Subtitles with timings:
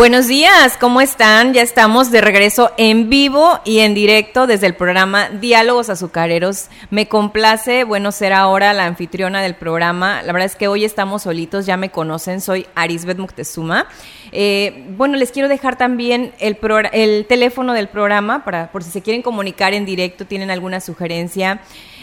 [0.00, 1.52] Buenos días, ¿cómo están?
[1.52, 6.70] Ya estamos de regreso en vivo y en directo desde el programa Diálogos Azucareros.
[6.88, 10.22] Me complace, bueno, ser ahora la anfitriona del programa.
[10.22, 13.88] La verdad es que hoy estamos solitos, ya me conocen, soy Arisbet Moctezuma.
[14.32, 16.56] Eh, bueno, les quiero dejar también el,
[16.92, 21.60] el teléfono del programa para por si se quieren comunicar en directo, tienen alguna sugerencia.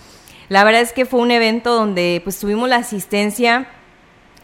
[0.47, 3.67] La verdad es que fue un evento donde pues tuvimos la asistencia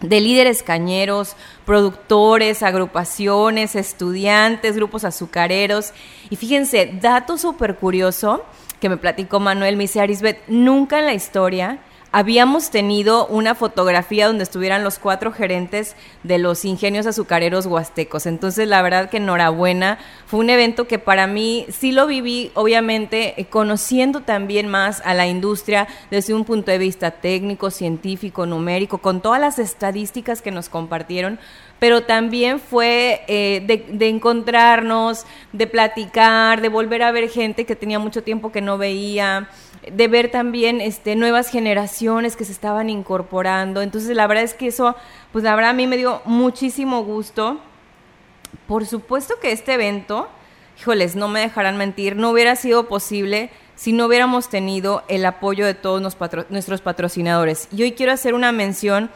[0.01, 5.93] de líderes cañeros, productores, agrupaciones, estudiantes, grupos azucareros.
[6.29, 8.43] Y fíjense, dato súper curioso
[8.79, 11.79] que me platicó Manuel, me dice Arisbet, nunca en la historia
[12.11, 18.25] habíamos tenido una fotografía donde estuvieran los cuatro gerentes de los ingenios azucareros huastecos.
[18.25, 19.99] Entonces, la verdad que enhorabuena.
[20.25, 25.13] Fue un evento que para mí sí lo viví, obviamente, eh, conociendo también más a
[25.13, 30.51] la industria desde un punto de vista técnico, científico, numérico, con todas las estadísticas que
[30.51, 31.39] nos compartieron
[31.79, 37.75] pero también fue eh, de, de, encontrarnos, de platicar, de volver a ver gente que
[37.75, 39.47] tenía mucho tiempo que no veía,
[39.91, 43.81] de ver también este, nuevas generaciones que se estaban incorporando.
[43.81, 44.95] Entonces, la verdad es que eso,
[45.31, 47.59] pues la verdad a mí me dio muchísimo gusto.
[48.67, 50.27] Por supuesto que este evento,
[50.79, 55.65] híjoles, no me dejarán mentir, no hubiera sido posible si no hubiéramos tenido el apoyo
[55.65, 56.01] de todos
[56.49, 57.69] nuestros patrocinadores.
[57.71, 59.09] Y hoy quiero hacer una mención,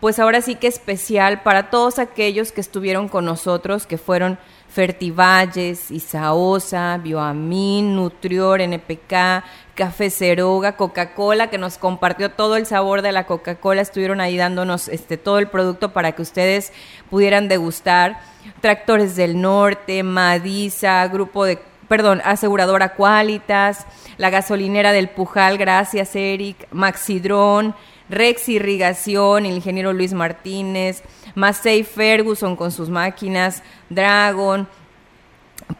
[0.00, 4.38] pues ahora sí que especial para todos aquellos que estuvieron con nosotros, que fueron
[4.76, 9.42] Fertivalles, Isaosa, Bioamin, Nutrior, NPK,
[9.74, 14.88] Café Ceroga, Coca-Cola, que nos compartió todo el sabor de la Coca-Cola, estuvieron ahí dándonos
[14.88, 16.74] este, todo el producto para que ustedes
[17.08, 18.20] pudieran degustar.
[18.60, 21.58] Tractores del Norte, Madisa, grupo de,
[21.88, 23.86] perdón, aseguradora Qualitas,
[24.18, 27.74] la gasolinera del Pujal, gracias Eric, Maxidrón,
[28.10, 31.02] Rex Irrigación, el ingeniero Luis Martínez,
[31.36, 34.66] Massey Ferguson con sus máquinas, Dragon,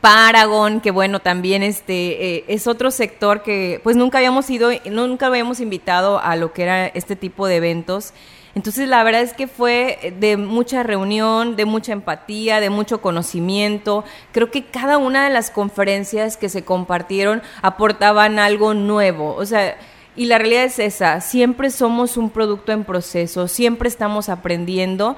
[0.01, 5.27] Paragon, que bueno, también este eh, es otro sector que pues nunca habíamos ido, nunca
[5.27, 8.13] habíamos invitado a lo que era este tipo de eventos.
[8.55, 14.05] Entonces la verdad es que fue de mucha reunión, de mucha empatía, de mucho conocimiento.
[14.33, 19.35] Creo que cada una de las conferencias que se compartieron aportaban algo nuevo.
[19.35, 19.77] O sea,
[20.17, 25.17] y la realidad es esa, siempre somos un producto en proceso, siempre estamos aprendiendo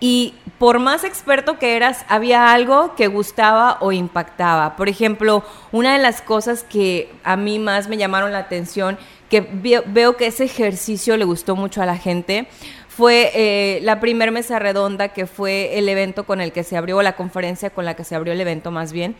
[0.00, 4.76] y por más experto que eras, había algo que gustaba o impactaba.
[4.76, 5.42] Por ejemplo,
[5.72, 8.98] una de las cosas que a mí más me llamaron la atención,
[9.30, 12.46] que veo que ese ejercicio le gustó mucho a la gente,
[12.88, 17.02] fue eh, la primer mesa redonda que fue el evento con el que se abrió,
[17.02, 19.16] la conferencia con la que se abrió el evento más bien,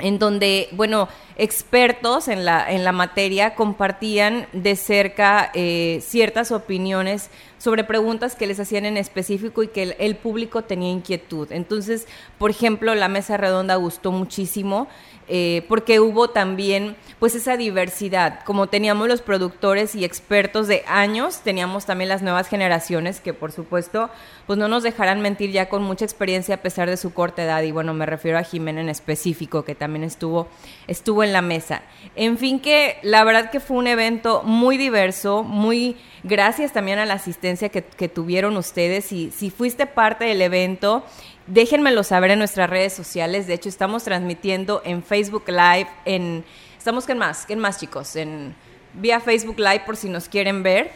[0.00, 7.30] en donde, bueno, expertos en la, en la materia compartían de cerca eh, ciertas opiniones
[7.58, 11.52] sobre preguntas que les hacían en específico y que el, el público tenía inquietud.
[11.52, 12.06] Entonces,
[12.38, 14.88] por ejemplo, la mesa redonda gustó muchísimo
[15.32, 21.42] eh, porque hubo también pues esa diversidad, como teníamos los productores y expertos de años,
[21.44, 24.10] teníamos también las nuevas generaciones que por supuesto
[24.48, 27.62] pues no nos dejarán mentir ya con mucha experiencia a pesar de su corta edad.
[27.62, 30.48] Y bueno, me refiero a Jimena en específico que también estuvo
[30.88, 31.82] estuvo en la mesa.
[32.16, 37.06] En fin que la verdad que fue un evento muy diverso, muy gracias también a
[37.06, 39.12] la asistencia que, que tuvieron ustedes.
[39.12, 41.04] Y si fuiste parte del evento
[41.50, 43.48] Déjenmelo saber en nuestras redes sociales.
[43.48, 46.44] De hecho, estamos transmitiendo en Facebook Live, en
[46.78, 48.14] estamos en más, ¿qué más, chicos?
[48.14, 48.54] En
[48.94, 50.92] vía Facebook Live por si nos quieren ver.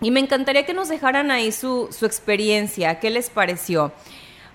[0.00, 3.92] Y me encantaría que nos dejaran ahí su, su experiencia, qué les pareció.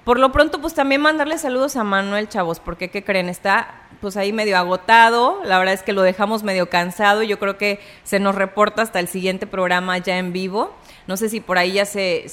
[0.04, 3.30] Por lo pronto, pues también mandarle saludos a Manuel Chavos, porque ¿qué creen?
[3.30, 7.58] Está pues ahí medio agotado, la verdad es que lo dejamos medio cansado, yo creo
[7.58, 10.76] que se nos reporta hasta el siguiente programa ya en vivo.
[11.08, 12.26] No sé si por ahí ya se,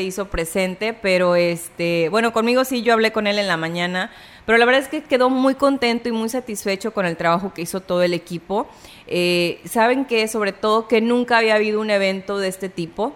[0.00, 4.10] hizo presente, pero este, bueno, conmigo sí, yo hablé con él en la mañana,
[4.46, 7.62] pero la verdad es que quedó muy contento y muy satisfecho con el trabajo que
[7.62, 8.68] hizo todo el equipo.
[9.06, 13.14] Eh, Saben que sobre todo que nunca había habido un evento de este tipo.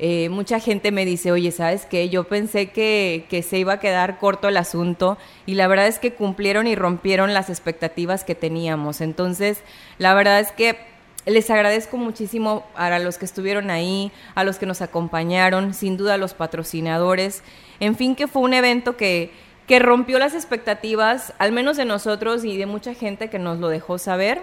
[0.00, 2.08] Eh, mucha gente me dice, oye, ¿sabes qué?
[2.08, 5.98] Yo pensé que, que, se iba a quedar corto el asunto y la verdad es
[5.98, 9.00] que cumplieron y rompieron las expectativas que teníamos.
[9.00, 9.62] Entonces,
[9.98, 10.78] la verdad es que
[11.28, 16.14] les agradezco muchísimo a los que estuvieron ahí, a los que nos acompañaron, sin duda
[16.14, 17.42] a los patrocinadores.
[17.80, 19.30] En fin, que fue un evento que,
[19.66, 23.68] que rompió las expectativas, al menos de nosotros y de mucha gente que nos lo
[23.68, 24.42] dejó saber.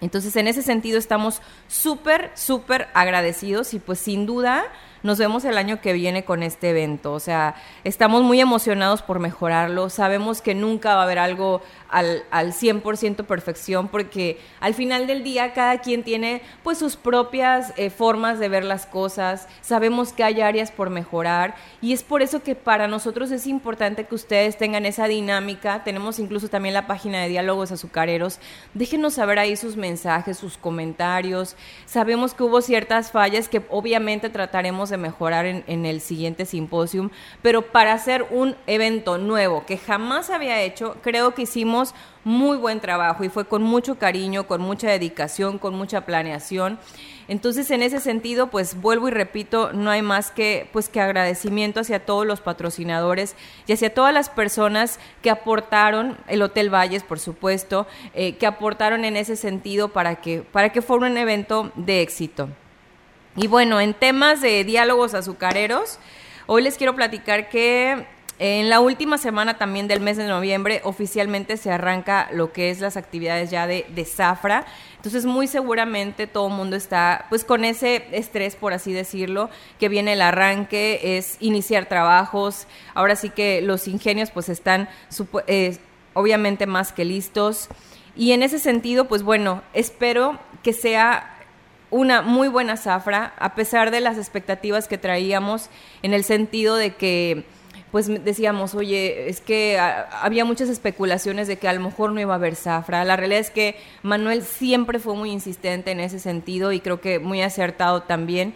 [0.00, 4.64] Entonces, en ese sentido, estamos súper, súper agradecidos y pues sin duda
[5.02, 7.12] nos vemos el año que viene con este evento.
[7.12, 7.54] O sea,
[7.84, 9.90] estamos muy emocionados por mejorarlo.
[9.90, 15.24] Sabemos que nunca va a haber algo al, al 100% perfección porque al final del
[15.24, 19.48] día cada quien tiene pues sus propias eh, formas de ver las cosas.
[19.60, 24.04] Sabemos que hay áreas por mejorar y es por eso que para nosotros es importante
[24.04, 25.82] que ustedes tengan esa dinámica.
[25.84, 28.38] Tenemos incluso también la página de diálogos azucareros.
[28.74, 31.56] Déjenos saber ahí sus mensajes, sus comentarios.
[31.86, 37.10] Sabemos que hubo ciertas fallas que obviamente trataremos de mejorar en, el siguiente simposium,
[37.42, 41.94] pero para hacer un evento nuevo que jamás había hecho, creo que hicimos
[42.24, 46.78] muy buen trabajo y fue con mucho cariño, con mucha dedicación, con mucha planeación.
[47.28, 51.80] Entonces, en ese sentido, pues vuelvo y repito, no hay más que pues que agradecimiento
[51.80, 53.36] hacia todos los patrocinadores
[53.68, 59.04] y hacia todas las personas que aportaron, el Hotel Valles, por supuesto, eh, que aportaron
[59.04, 62.48] en ese sentido para que, para que fuera un evento de éxito.
[63.36, 65.98] Y bueno, en temas de diálogos azucareros,
[66.46, 68.06] hoy les quiero platicar que
[68.40, 72.80] en la última semana también del mes de noviembre oficialmente se arranca lo que es
[72.80, 74.64] las actividades ya de, de Zafra.
[74.96, 79.88] Entonces muy seguramente todo el mundo está pues con ese estrés, por así decirlo, que
[79.88, 82.66] viene el arranque, es iniciar trabajos.
[82.94, 84.88] Ahora sí que los ingenios pues están
[85.46, 85.76] eh,
[86.14, 87.68] obviamente más que listos.
[88.16, 91.39] Y en ese sentido, pues bueno, espero que sea
[91.90, 95.70] una muy buena zafra, a pesar de las expectativas que traíamos,
[96.02, 97.44] en el sentido de que,
[97.90, 102.34] pues decíamos, oye, es que había muchas especulaciones de que a lo mejor no iba
[102.34, 103.04] a haber zafra.
[103.04, 107.18] La realidad es que Manuel siempre fue muy insistente en ese sentido y creo que
[107.18, 108.54] muy acertado también.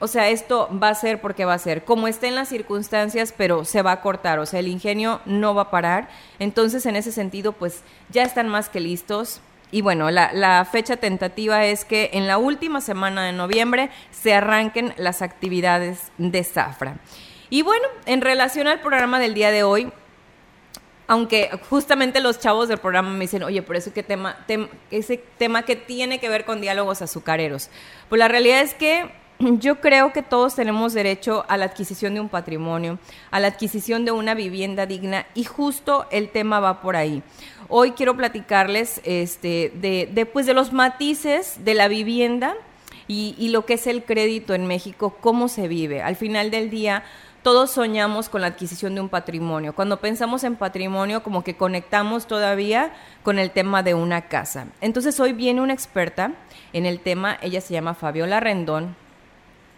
[0.00, 3.32] O sea, esto va a ser porque va a ser, como esté en las circunstancias,
[3.34, 6.08] pero se va a cortar, o sea, el ingenio no va a parar.
[6.40, 9.40] Entonces, en ese sentido, pues ya están más que listos
[9.74, 14.94] y bueno, la, fecha tentativa es que en la última semana de noviembre se arranquen
[14.98, 16.98] las actividades de Zafra.
[17.50, 19.92] Y bueno, en relación al programa del día de hoy,
[21.08, 24.36] aunque justamente los chavos del programa me dicen, oye, pero ese, qué tema,
[24.92, 27.68] ese tema que tiene que ver con diálogos azucareros.
[28.08, 29.10] Pues la realidad es que
[29.60, 32.98] yo creo que todos tenemos derecho a la adquisición de un patrimonio,
[33.30, 37.22] a la adquisición de una vivienda digna y justo el tema va por ahí.
[37.68, 42.54] Hoy quiero platicarles este, de, pues, de los matices de la vivienda
[43.06, 46.02] y lo que es el crédito en México, cómo se vive.
[46.02, 47.04] Al final del día,
[47.44, 49.74] todos soñamos con la adquisición de un patrimonio.
[49.74, 54.68] Cuando pensamos en patrimonio, como que conectamos todavía con el tema de una casa.
[54.80, 56.32] Entonces hoy viene una experta
[56.72, 58.96] en el tema, ella se llama Fabiola Rendón,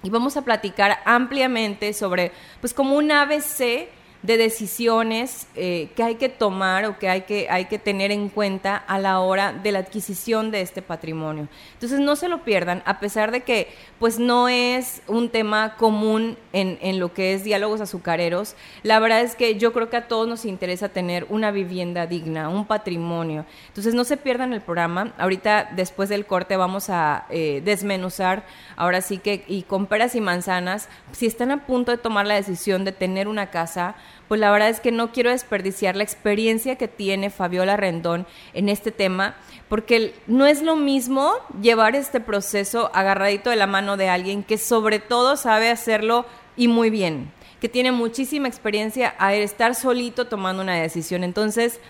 [0.06, 3.88] y vamos a platicar ampliamente sobre, pues como un ABC
[4.26, 8.28] de decisiones eh, que hay que tomar o que hay que, hay que tener en
[8.28, 11.48] cuenta a la hora de la adquisición de este patrimonio.
[11.74, 13.68] Entonces no se lo pierdan, a pesar de que
[14.00, 19.20] pues no es un tema común en, en lo que es diálogos azucareros, la verdad
[19.20, 23.46] es que yo creo que a todos nos interesa tener una vivienda digna, un patrimonio.
[23.68, 25.14] Entonces no se pierdan el programa.
[25.18, 28.44] Ahorita después del corte vamos a eh, desmenuzar,
[28.76, 32.34] ahora sí que, y con peras y manzanas, si están a punto de tomar la
[32.34, 33.94] decisión de tener una casa,
[34.28, 38.68] pues la verdad es que no quiero desperdiciar la experiencia que tiene Fabiola Rendón en
[38.68, 39.36] este tema,
[39.68, 44.58] porque no es lo mismo llevar este proceso agarradito de la mano de alguien que
[44.58, 50.62] sobre todo sabe hacerlo y muy bien, que tiene muchísima experiencia a estar solito tomando
[50.62, 51.24] una decisión.
[51.24, 51.80] Entonces,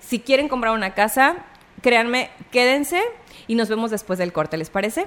[0.00, 1.36] si quieren comprar una casa,
[1.82, 3.02] créanme, quédense
[3.46, 5.06] y nos vemos después del corte, ¿les parece?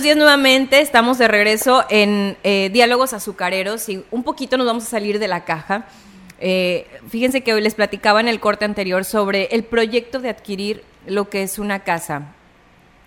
[0.00, 4.84] Buenos días nuevamente, estamos de regreso en eh, Diálogos Azucareros y un poquito nos vamos
[4.84, 5.84] a salir de la caja.
[6.38, 10.84] Eh, fíjense que hoy les platicaba en el corte anterior sobre el proyecto de adquirir
[11.06, 12.32] lo que es una casa.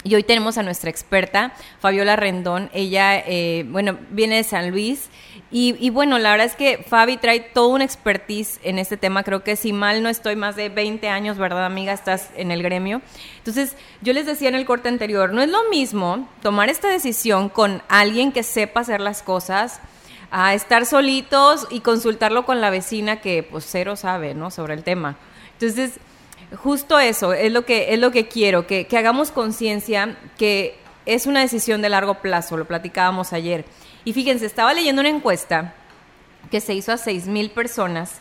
[0.03, 2.69] Y hoy tenemos a nuestra experta, Fabiola Rendón.
[2.73, 5.09] Ella, eh, bueno, viene de San Luis.
[5.55, 9.21] Y, y, bueno, la verdad es que Fabi trae toda una expertise en este tema.
[9.21, 11.93] Creo que si mal no estoy, más de 20 años, ¿verdad, amiga?
[11.93, 13.03] Estás en el gremio.
[13.37, 17.49] Entonces, yo les decía en el corte anterior, no es lo mismo tomar esta decisión
[17.49, 19.79] con alguien que sepa hacer las cosas
[20.31, 24.49] a estar solitos y consultarlo con la vecina que pues cero sabe, ¿no?
[24.49, 25.17] Sobre el tema.
[25.51, 25.99] Entonces,
[26.55, 31.27] justo eso es lo que, es lo que quiero, que, que hagamos conciencia que es
[31.27, 33.65] una decisión de largo plazo, lo platicábamos ayer.
[34.05, 35.73] Y fíjense, estaba leyendo una encuesta
[36.51, 38.19] que se hizo a 6 mil personas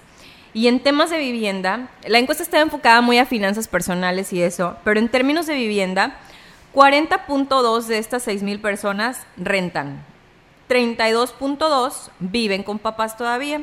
[0.54, 4.76] y en temas de vivienda, la encuesta estaba enfocada muy a finanzas personales y eso,
[4.84, 6.18] pero en términos de vivienda,
[6.74, 10.04] 40.2 de estas 6 mil personas rentan,
[10.68, 13.62] 32.2 viven con papás todavía.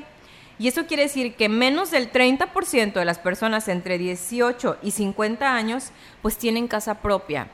[0.58, 5.56] Y eso quiere decir que menos del 30% de las personas entre 18 y 50
[5.56, 7.48] años pues tienen casa propia.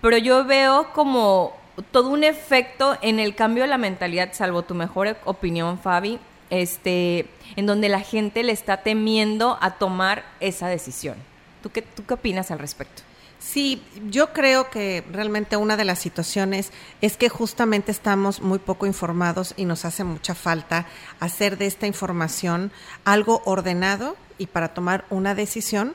[0.00, 1.56] Pero yo veo como
[1.90, 6.18] todo un efecto en el cambio de la mentalidad, salvo tu mejor opinión, Fabi,
[6.50, 7.26] este,
[7.56, 11.16] en donde la gente le está temiendo a tomar esa decisión.
[11.62, 13.02] ¿Tú qué, tú qué opinas al respecto?
[13.38, 18.86] Sí, yo creo que realmente una de las situaciones es que justamente estamos muy poco
[18.86, 20.86] informados y nos hace mucha falta
[21.18, 22.70] hacer de esta información
[23.04, 25.94] algo ordenado y para tomar una decisión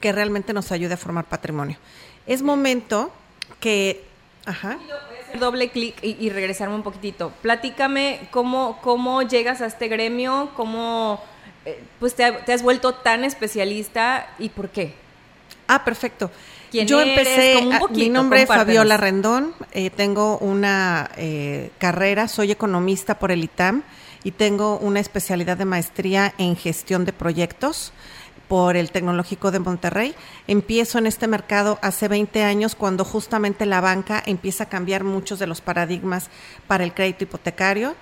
[0.00, 1.78] que realmente nos ayude a formar patrimonio.
[2.26, 3.12] Es momento
[3.60, 4.04] que...
[4.44, 4.78] Ajá.
[5.38, 7.32] Doble clic y, y, regresarme un poquitito.
[7.42, 11.22] Platícame cómo, cómo llegas a este gremio, cómo
[11.64, 14.94] eh, pues te, te has vuelto tan especialista y por qué.
[15.66, 16.30] Ah, perfecto.
[16.72, 23.18] Yo empecé, poquito, mi nombre es Fabiola Rendón, eh, tengo una eh, carrera, soy economista
[23.18, 23.82] por el ITAM
[24.22, 27.92] y tengo una especialidad de maestría en gestión de proyectos.
[28.48, 30.14] Por el Tecnológico de Monterrey.
[30.46, 35.38] Empiezo en este mercado hace 20 años cuando justamente la banca empieza a cambiar muchos
[35.38, 36.30] de los paradigmas
[36.66, 37.94] para el crédito hipotecario.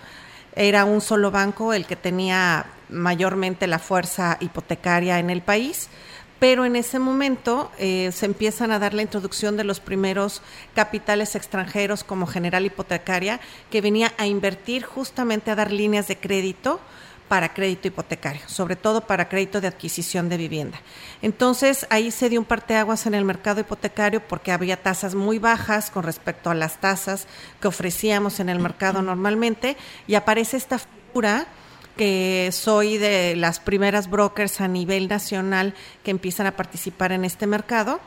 [0.55, 5.91] Era un solo banco el que tenía mayormente la fuerza hipotecaria en el país
[6.39, 10.43] pero en ese momento eh, se empiezan a dar la introducción de los primeros
[10.75, 16.81] capitales extranjeros como General Hipotecaria, que venía a invertir justamente a dar líneas de crédito
[17.29, 20.79] para crédito hipotecario, sobre todo para crédito de adquisición de vivienda.
[21.23, 25.91] Entonces ahí se dio un parteaguas en el mercado hipotecario porque había tasas muy bajas
[25.91, 27.27] con respecto a las tasas
[27.61, 31.47] que ofrecíamos en el mercado normalmente y aparece esta figura
[31.97, 37.47] que soy de las primeras brokers a nivel nacional que empiezan a participar en este
[37.47, 38.01] mercado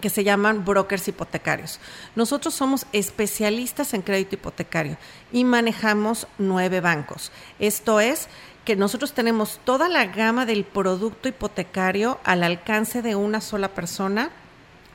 [0.00, 1.80] que se llaman brokers hipotecarios.
[2.14, 4.96] Nosotros somos especialistas en crédito hipotecario
[5.32, 7.32] y manejamos nueve bancos.
[7.58, 8.28] Esto es
[8.64, 14.30] que nosotros tenemos toda la gama del producto hipotecario al alcance de una sola persona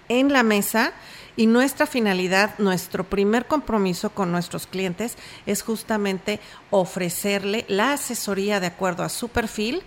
[0.09, 0.91] en la mesa
[1.37, 5.15] y nuestra finalidad, nuestro primer compromiso con nuestros clientes
[5.45, 9.81] es justamente ofrecerle la asesoría de acuerdo a su perfil,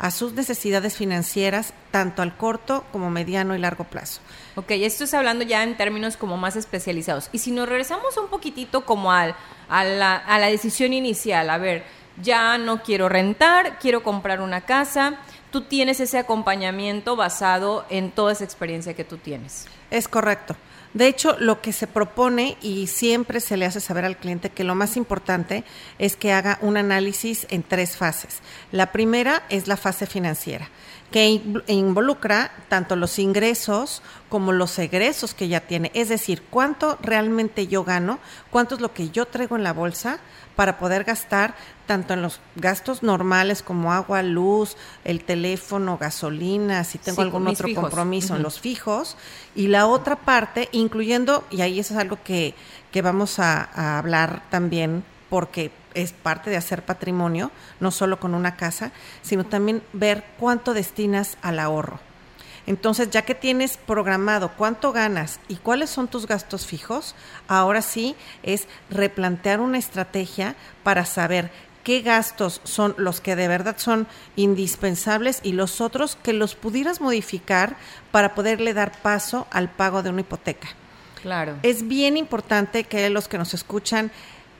[0.00, 4.22] a sus necesidades financieras, tanto al corto como mediano y largo plazo.
[4.56, 7.28] Ok, esto es hablando ya en términos como más especializados.
[7.32, 9.34] Y si nos regresamos un poquitito como al,
[9.68, 11.84] a, la, a la decisión inicial, a ver,
[12.22, 15.16] ya no quiero rentar, quiero comprar una casa,
[15.50, 19.66] tú tienes ese acompañamiento basado en toda esa experiencia que tú tienes.
[19.90, 20.56] Es correcto.
[20.92, 24.64] De hecho, lo que se propone y siempre se le hace saber al cliente que
[24.64, 25.62] lo más importante
[25.98, 28.40] es que haga un análisis en tres fases.
[28.72, 30.68] La primera es la fase financiera,
[31.10, 37.66] que involucra tanto los ingresos como los egresos que ya tiene, es decir, cuánto realmente
[37.66, 40.20] yo gano, cuánto es lo que yo traigo en la bolsa
[40.54, 41.54] para poder gastar
[41.86, 47.68] tanto en los gastos normales como agua, luz, el teléfono, gasolina, si tengo algún otro
[47.74, 49.16] compromiso en los fijos,
[49.56, 52.54] y la otra parte, incluyendo, y ahí eso es algo que,
[52.92, 58.34] que vamos a, a hablar también, porque es parte de hacer patrimonio, no solo con
[58.34, 58.92] una casa,
[59.22, 62.00] sino también ver cuánto destinas al ahorro.
[62.66, 67.14] Entonces, ya que tienes programado cuánto ganas y cuáles son tus gastos fijos,
[67.48, 70.54] ahora sí es replantear una estrategia
[70.84, 71.50] para saber
[71.82, 74.06] qué gastos son los que de verdad son
[74.36, 77.76] indispensables y los otros que los pudieras modificar
[78.12, 80.68] para poderle dar paso al pago de una hipoteca.
[81.22, 81.56] Claro.
[81.62, 84.10] Es bien importante que los que nos escuchan,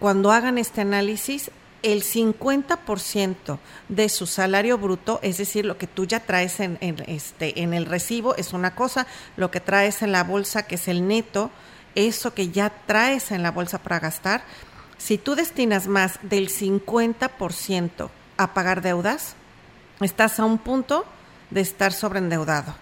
[0.00, 1.50] cuando hagan este análisis,
[1.83, 3.58] el 50%
[3.89, 7.86] de su salario bruto, es decir, lo que tú ya traes en, este, en el
[7.86, 11.50] recibo es una cosa, lo que traes en la bolsa, que es el neto,
[11.95, 14.43] eso que ya traes en la bolsa para gastar,
[14.99, 19.34] si tú destinas más del 50% a pagar deudas,
[20.00, 21.04] estás a un punto
[21.50, 22.75] de estar sobreendeudado.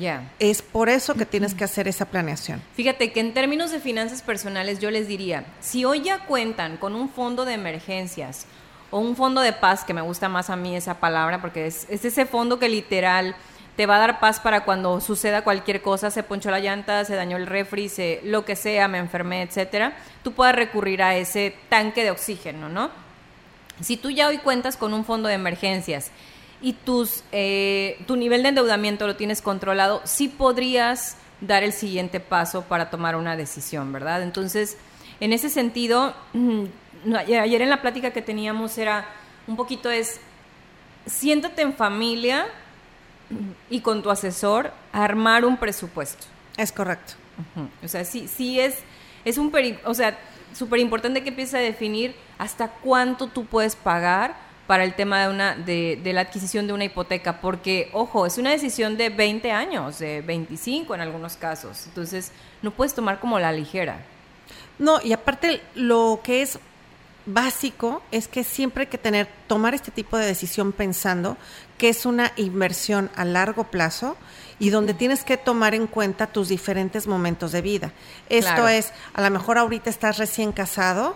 [0.00, 0.30] Ya.
[0.38, 2.62] Es por eso que tienes que hacer esa planeación.
[2.74, 6.94] Fíjate que en términos de finanzas personales yo les diría, si hoy ya cuentan con
[6.94, 8.46] un fondo de emergencias
[8.90, 11.86] o un fondo de paz, que me gusta más a mí esa palabra, porque es,
[11.88, 13.34] ese fondo que literal
[13.76, 17.14] te va a dar paz para cuando suceda cualquier cosa, se ponchó la llanta, se
[17.14, 21.54] dañó el refri, se, lo que sea, me enfermé, etcétera, tú puedas recurrir a ese
[21.70, 22.90] tanque de oxígeno, ¿no?
[23.80, 26.10] Si tú ya hoy cuentas con un fondo de emergencias
[26.62, 32.20] y tus, eh, tu nivel de endeudamiento lo tienes controlado, sí podrías dar el siguiente
[32.20, 34.22] paso para tomar una decisión, ¿verdad?
[34.22, 34.76] Entonces,
[35.20, 36.14] en ese sentido,
[37.16, 39.06] ayer en la plática que teníamos era
[39.46, 40.20] un poquito es,
[41.06, 42.46] siéntate en familia
[43.68, 46.26] y con tu asesor armar un presupuesto.
[46.56, 47.14] Es correcto.
[47.82, 48.76] O sea, sí, sí es,
[49.24, 49.52] es un,
[49.84, 50.16] o sea,
[50.52, 54.36] súper importante que empieces a definir hasta cuánto tú puedes pagar
[54.72, 58.38] para el tema de, una, de, de, la adquisición de una hipoteca, porque, ojo, es
[58.38, 62.32] una decisión de 20 años, de 25 en algunos casos, entonces
[62.62, 64.02] no puedes tomar como la ligera.
[64.78, 66.58] No, y aparte lo que es
[67.26, 71.36] básico es que siempre hay que tener, tomar este tipo de decisión pensando
[71.76, 74.16] que es una inversión a largo plazo
[74.58, 77.92] y donde tienes que tomar en cuenta tus diferentes momentos de vida.
[78.30, 81.14] Esto es, a lo mejor ahorita estás recién casado,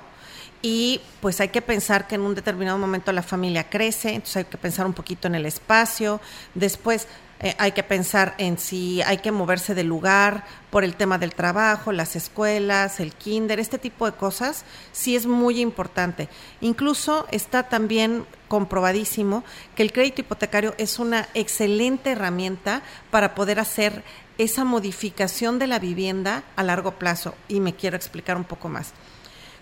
[0.68, 4.44] y pues hay que pensar que en un determinado momento la familia crece, entonces hay
[4.46, 6.20] que pensar un poquito en el espacio,
[6.54, 7.06] después
[7.38, 11.36] eh, hay que pensar en si hay que moverse de lugar por el tema del
[11.36, 16.28] trabajo, las escuelas, el kinder, este tipo de cosas, sí es muy importante.
[16.60, 19.44] Incluso está también comprobadísimo
[19.76, 24.02] que el crédito hipotecario es una excelente herramienta para poder hacer
[24.36, 27.36] esa modificación de la vivienda a largo plazo.
[27.46, 28.94] Y me quiero explicar un poco más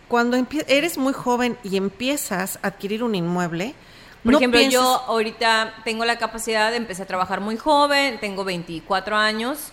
[0.08, 0.36] cuando
[0.66, 3.74] eres muy joven y empiezas a adquirir un inmueble,
[4.22, 8.42] Por No ejemplo, yo ahorita tengo la capacidad de empezar a trabajar muy joven, tengo
[8.44, 9.68] 24 años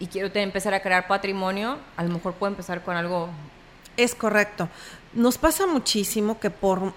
[0.00, 1.78] y quiero te- empezar a crear patrimonio.
[1.96, 3.28] A lo mejor puedo empezar con algo
[3.96, 4.68] Es correcto.
[5.14, 6.92] Nos pasa muchísimo que por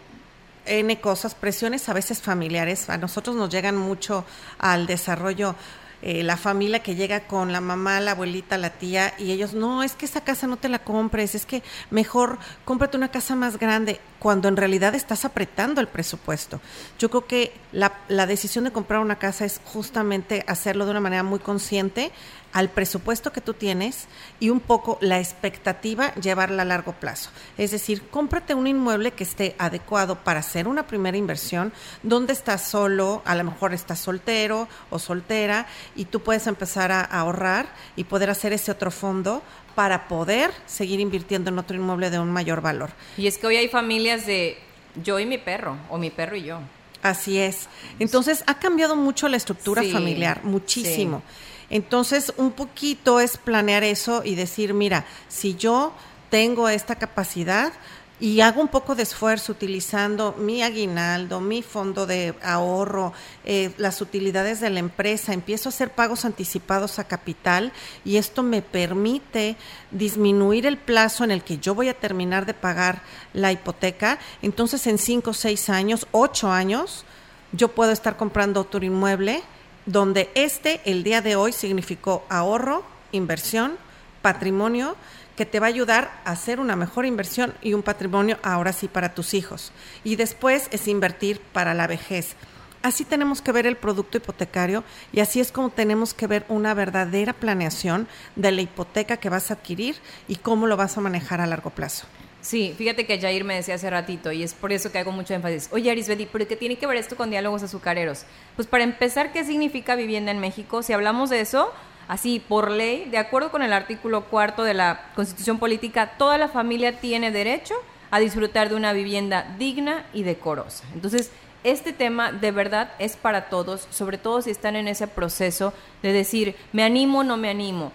[0.66, 4.26] N cosas, presiones a veces familiares, a nosotros nos llegan mucho
[4.58, 5.56] al desarrollo.
[6.02, 9.84] Eh, la familia que llega con la mamá, la abuelita, la tía, y ellos, no,
[9.84, 13.58] es que esa casa no te la compres, es que mejor cómprate una casa más
[13.58, 16.62] grande, cuando en realidad estás apretando el presupuesto.
[16.98, 21.00] Yo creo que la, la decisión de comprar una casa es justamente hacerlo de una
[21.02, 22.12] manera muy consciente
[22.54, 24.08] al presupuesto que tú tienes
[24.40, 27.30] y un poco la expectativa llevarla a largo plazo.
[27.58, 31.72] Es decir, cómprate un inmueble que esté adecuado para hacer una primera inversión,
[32.04, 37.02] donde estás solo, a lo mejor estás soltero o soltera y tú puedes empezar a,
[37.02, 39.42] ahorrar y poder hacer ese otro fondo
[39.76, 42.90] para poder seguir invirtiendo en otro inmueble de un mayor valor.
[43.18, 44.58] Y es que hoy hay familias de
[45.04, 46.60] yo y mi perro, o mi perro y yo.
[47.02, 47.70] Así es.
[48.00, 51.22] Entonces ha cambiado mucho la estructura Sí, familiar, muchísimo.
[51.70, 55.94] Entonces un poquito es planear eso y decir, mira, si yo
[56.30, 57.74] tengo esta capacidad
[58.20, 63.14] y hago un poco de esfuerzo utilizando mi aguinaldo, mi fondo de ahorro,
[63.46, 67.72] eh, las utilidades de la empresa, empiezo a hacer pagos anticipados a capital
[68.04, 69.56] y esto me permite
[69.92, 73.04] disminuir el plazo en el que yo voy a terminar de pagar
[73.34, 74.20] la hipoteca.
[74.42, 77.06] Entonces en cinco, seis años, ocho años,
[77.54, 79.44] yo puedo estar comprando otro inmueble
[79.90, 83.76] donde este el día de hoy significó ahorro, inversión,
[84.22, 84.96] patrimonio
[85.36, 88.88] que te va a ayudar a hacer una mejor inversión y un patrimonio ahora sí
[88.88, 89.72] para tus hijos.
[90.04, 92.36] Y después es invertir para la vejez.
[92.84, 96.76] Así tenemos que ver el producto hipotecario y así es como tenemos que ver una
[96.76, 99.96] verdadera planeación de la hipoteca que vas a adquirir
[100.28, 102.06] y cómo lo vas a manejar a largo plazo.
[102.42, 105.34] Sí, fíjate que Jair me decía hace ratito y es por eso que hago mucho
[105.34, 105.70] énfasis.
[105.72, 108.24] Oye, Arisbedi, ¿pero qué tiene que ver esto con diálogos azucareros?
[108.56, 110.82] Pues para empezar, ¿qué significa vivienda en México?
[110.82, 111.72] Si hablamos de eso,
[112.08, 116.48] así por ley, de acuerdo con el artículo cuarto de la Constitución Política, toda la
[116.48, 117.76] familia tiene derecho
[118.10, 120.86] a disfrutar de una vivienda digna y decorosa.
[120.94, 121.32] Entonces,
[121.66, 126.14] este tema de verdad es para todos, sobre todo si están en ese proceso de
[126.14, 127.92] decir, me animo o no me animo.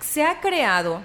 [0.00, 1.00] Se ha creado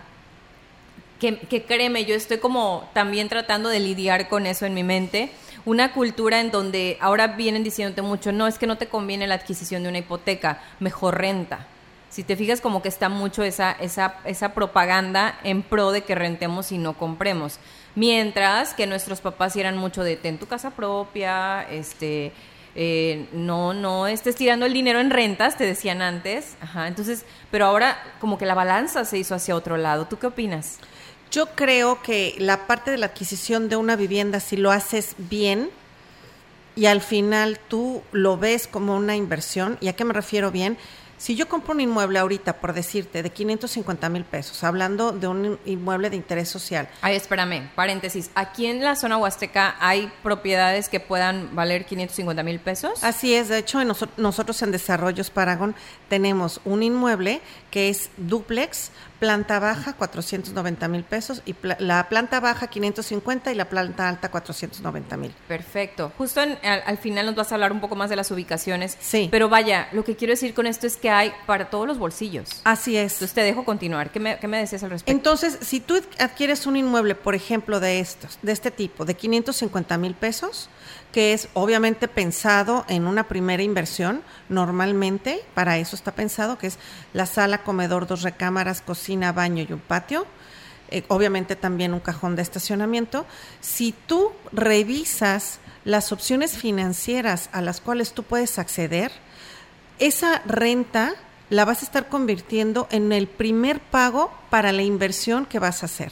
[1.19, 5.31] que, créeme, yo estoy como también tratando de lidiar con eso en mi mente.
[5.65, 9.35] Una cultura en donde ahora vienen diciéndote mucho, no, es que no te conviene la
[9.35, 11.67] adquisición de una hipoteca, mejor renta.
[12.09, 16.15] Si te fijas como que está mucho esa, esa, esa propaganda en pro de que
[16.15, 17.59] rentemos y no compremos.
[17.93, 22.31] Mientras que nuestros papás eran mucho de ten tu casa propia, este,
[22.75, 26.55] eh, no, no estés tirando el dinero en rentas, te decían antes.
[26.61, 30.05] Ajá, entonces, pero ahora como que la balanza se hizo hacia otro lado.
[30.05, 30.79] ¿Tú qué opinas?
[31.31, 35.69] Yo creo que la parte de la adquisición de una vivienda, si lo haces bien
[36.75, 40.77] y al final tú lo ves como una inversión, ¿y a qué me refiero bien?
[41.17, 45.59] Si yo compro un inmueble ahorita, por decirte, de 550 mil pesos, hablando de un
[45.65, 48.31] inmueble de interés social, Ay, espérame, paréntesis.
[48.35, 53.03] Aquí en la zona huasteca hay propiedades que puedan valer 550 mil pesos.
[53.03, 55.75] Así es, de hecho en noso- nosotros en Desarrollos Paragon
[56.07, 62.39] tenemos un inmueble que es duplex, planta baja 490 mil pesos y pla- la planta
[62.39, 65.33] baja 550 y la planta alta 490 mil.
[65.47, 66.11] Perfecto.
[66.17, 68.97] Justo en- al, al final nos vas a hablar un poco más de las ubicaciones.
[68.99, 69.27] Sí.
[69.31, 72.61] Pero vaya, lo que quiero decir con esto es que hay para todos los bolsillos.
[72.63, 73.13] Así es.
[73.13, 74.11] Entonces te dejo continuar.
[74.11, 75.11] ¿Qué me, qué me decías al respecto?
[75.11, 79.97] Entonces, si tú adquieres un inmueble, por ejemplo, de estos, de este tipo, de 550
[79.97, 80.69] mil pesos,
[81.11, 86.77] que es obviamente pensado en una primera inversión, normalmente para eso está pensado, que es
[87.13, 90.27] la sala, comedor, dos recámaras, cocina, baño y un patio.
[90.91, 93.25] eh, obviamente también un cajón de estacionamiento.
[93.61, 99.11] Si tú revisas las opciones financieras a las cuales tú puedes acceder,
[99.99, 101.13] esa renta
[101.49, 105.87] la vas a estar convirtiendo en el primer pago para la inversión que vas a
[105.87, 106.11] hacer.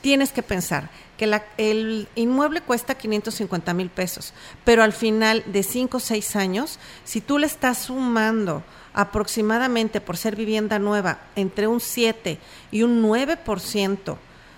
[0.00, 4.32] Tienes que pensar que la- el inmueble cuesta 550 mil pesos,
[4.64, 8.62] pero al final de 5 o 6 años, si tú le estás sumando
[8.94, 12.38] aproximadamente por ser vivienda nueva entre un 7
[12.72, 14.16] y un 9%,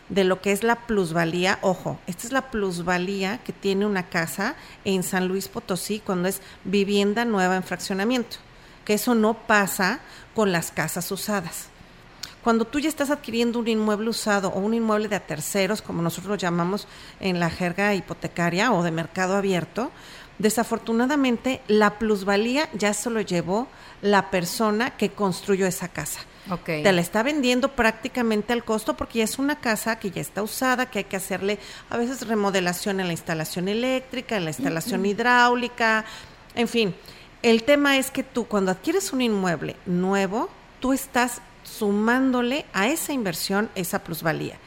[0.09, 1.59] de lo que es la plusvalía.
[1.63, 6.43] Ojo, esta es la plusvalía que tiene una casa en San Luis Potosí cuando es
[6.65, 8.37] vivienda nueva en fraccionamiento,
[8.85, 9.99] que eso no pasa
[10.35, 11.72] con las casas usadas.
[12.43, 16.03] Cuando tú ya estás adquiriendo un inmueble usado o un inmueble de a terceros, como
[16.03, 16.89] nosotros lo llamamos
[17.21, 19.93] en la jerga hipotecaria o de mercado abierto,
[20.39, 23.69] desafortunadamente la plusvalía ya se lo llevó
[24.01, 26.21] la persona que construyó esa casa.
[26.67, 30.43] Te la está vendiendo prácticamente al costo porque ya es una casa que ya está
[30.43, 35.07] usada, que hay que hacerle a veces remodelación en la instalación eléctrica, en la instalación
[35.07, 36.05] hidráulica,
[36.57, 36.95] en fin.
[37.43, 40.49] El tema es que tú cuando adquieres un inmueble nuevo,
[40.81, 44.59] tú estás sumándole a esa inversión esa plusvalía.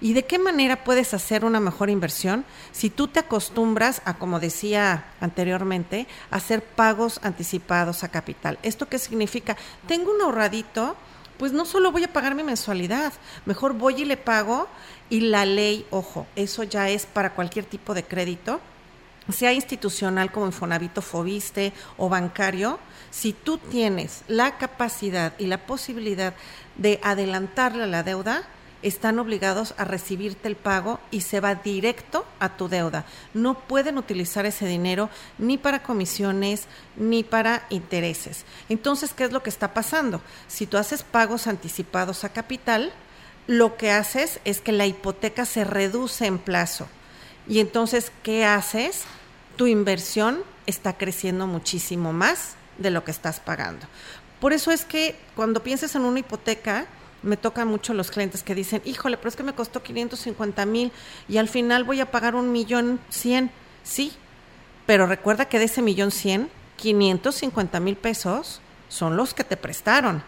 [0.00, 2.44] ¿Y de qué manera puedes hacer una mejor inversión?
[2.72, 8.58] Si tú te acostumbras a, como decía anteriormente, hacer pagos anticipados a capital.
[8.62, 9.56] ¿Esto qué significa?
[9.86, 10.96] Tengo un ahorradito,
[11.38, 13.12] pues no solo voy a pagar mi mensualidad,
[13.46, 14.68] mejor voy y le pago
[15.08, 18.60] y la ley, ojo, eso ya es para cualquier tipo de crédito,
[19.30, 22.78] sea institucional como Infonavito, Fobiste o bancario,
[23.10, 26.34] si tú tienes la capacidad y la posibilidad
[26.76, 28.42] de adelantarle la deuda,
[28.82, 33.06] están obligados a recibirte el pago y se va directo a tu deuda.
[33.32, 35.08] No pueden utilizar ese dinero
[35.38, 36.64] ni para comisiones
[36.96, 38.44] ni para intereses.
[38.68, 40.20] Entonces, ¿qué es lo que está pasando?
[40.48, 42.92] Si tú haces pagos anticipados a capital,
[43.46, 46.86] lo que haces es que la hipoteca se reduce en plazo.
[47.46, 49.04] Y entonces, ¿qué haces?
[49.56, 53.86] Tu inversión está creciendo muchísimo más de lo que estás pagando.
[54.40, 56.86] Por eso es que cuando pienses en una hipoteca,
[57.22, 60.92] me tocan mucho los clientes que dicen, híjole, pero es que me costó 550 mil
[61.28, 63.50] y al final voy a pagar un millón cien.
[63.82, 64.12] Sí,
[64.86, 70.22] pero recuerda que de ese millón cien, 550 mil pesos son los que te prestaron.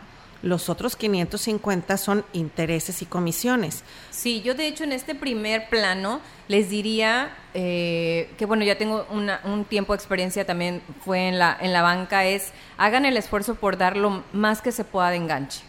[0.46, 3.82] Los otros 550 son intereses y comisiones.
[4.12, 9.04] Sí, yo de hecho en este primer plano les diría eh, que bueno, ya tengo
[9.10, 13.56] un tiempo de experiencia también fue en la, en la banca, es hagan el esfuerzo
[13.56, 15.62] por dar lo más que se pueda de enganche.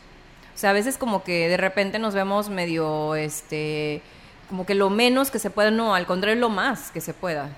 [0.54, 4.04] O sea, a veces como que de repente nos vemos medio, este,
[4.48, 7.50] como que lo menos que se pueda, no, al contrario, lo más que se pueda.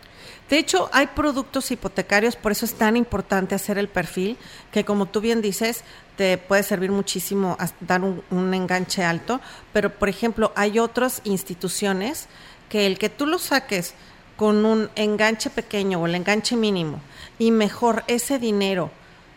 [0.50, 4.36] De hecho, hay productos hipotecarios, por eso es tan importante hacer el perfil,
[4.72, 5.84] que como tú bien dices,
[6.18, 9.40] te puede servir muchísimo dar un, enganche alto,
[9.72, 12.28] pero por ejemplo, hay otras instituciones
[12.68, 13.94] que el que tú lo saques
[14.38, 17.00] con un enganche pequeño o el enganche mínimo
[17.38, 18.90] y mejor ese dinero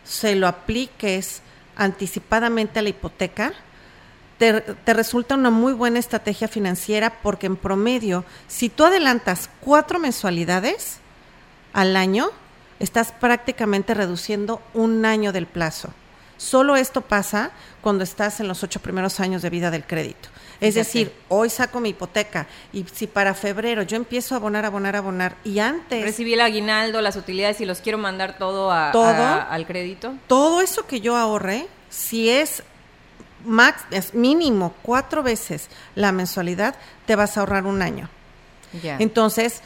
[0.05, 1.43] se lo apliques
[1.77, 3.53] anticipadamente a la hipoteca,
[4.39, 11.02] te, resulta una muy buena estrategia financiera porque en promedio, si tú adelantas cuatro mensualidades
[11.73, 12.31] al año,
[12.79, 15.91] estás prácticamente reduciendo un año del plazo.
[16.37, 20.29] Solo esto pasa cuando estás en los ocho primeros años de vida del crédito.
[20.61, 24.95] Es decir, hoy saco mi hipoteca y si para febrero yo empiezo a abonar, abonar,
[24.95, 26.05] abonar y antes...
[26.05, 30.15] Recibí el aguinaldo, las utilidades y los quiero mandar todo, a, todo al crédito.
[30.29, 32.63] Todo eso que yo ahorré, si es
[33.45, 38.09] max, es mínimo cuatro veces la mensualidad, te vas a ahorrar un año.
[38.83, 39.63] Entonces,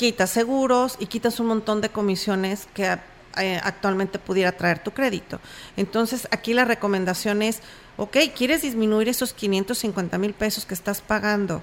[0.00, 2.98] quitas seguros y quitas un montón de comisiones que
[3.36, 5.40] eh, actualmente pudiera traer tu crédito.
[5.76, 7.60] Entonces, aquí la recomendación es
[7.98, 11.62] ok, ¿quieres disminuir esos 550 mil pesos que estás pagando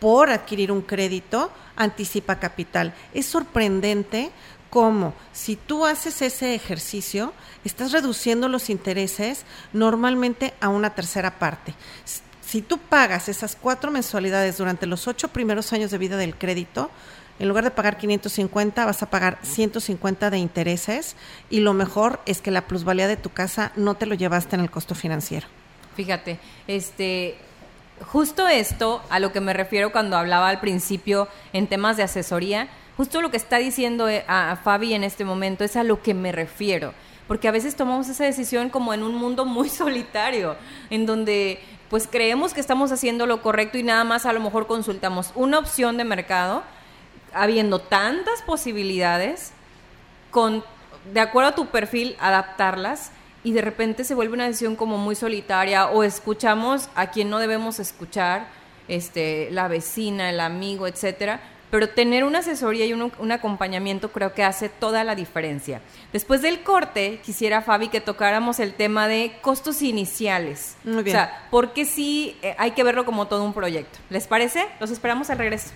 [0.00, 1.50] por adquirir un crédito?
[1.76, 2.94] Anticipa capital.
[3.12, 4.30] Es sorprendente
[4.70, 7.34] cómo si tú haces ese ejercicio,
[7.66, 9.44] estás reduciendo los intereses
[9.74, 11.74] normalmente a una tercera parte.
[12.40, 16.90] Si tú pagas esas cuatro mensualidades durante los ocho primeros años de vida del crédito,
[17.38, 21.16] en lugar de pagar 550, vas a pagar 150 de intereses
[21.50, 24.62] y lo mejor es que la plusvalía de tu casa no te lo llevaste en
[24.62, 25.46] el costo financiero.
[25.96, 27.36] Fíjate, este,
[28.00, 32.68] justo esto a lo que me refiero cuando hablaba al principio en temas de asesoría,
[32.96, 36.14] justo lo que está diciendo eh, a, Fabi en este momento es a lo que
[36.14, 36.94] me refiero,
[37.26, 40.56] porque a veces tomamos esa decisión como en un mundo muy solitario,
[40.90, 44.66] en donde pues creemos que estamos haciendo lo correcto y nada más a lo mejor
[44.66, 46.62] consultamos una opción de mercado,
[47.34, 49.52] habiendo tantas posibilidades,
[50.30, 50.64] con,
[51.12, 53.10] de acuerdo a tu perfil, adaptarlas
[53.44, 57.38] y de repente se vuelve una decisión como muy solitaria o escuchamos a quien no
[57.38, 58.48] debemos escuchar,
[58.88, 61.40] este, la vecina, el amigo, etcétera.
[61.70, 65.80] Pero tener una asesoría y un, un, acompañamiento creo que hace toda la diferencia.
[66.12, 70.76] Después del corte, quisiera, Fabi, que tocáramos el tema de costos iniciales.
[70.84, 71.16] Muy bien.
[71.16, 73.98] O sea, porque sí eh, hay que verlo como todo un proyecto.
[74.08, 74.66] ¿Les parece?
[74.78, 75.70] Los esperamos al regreso.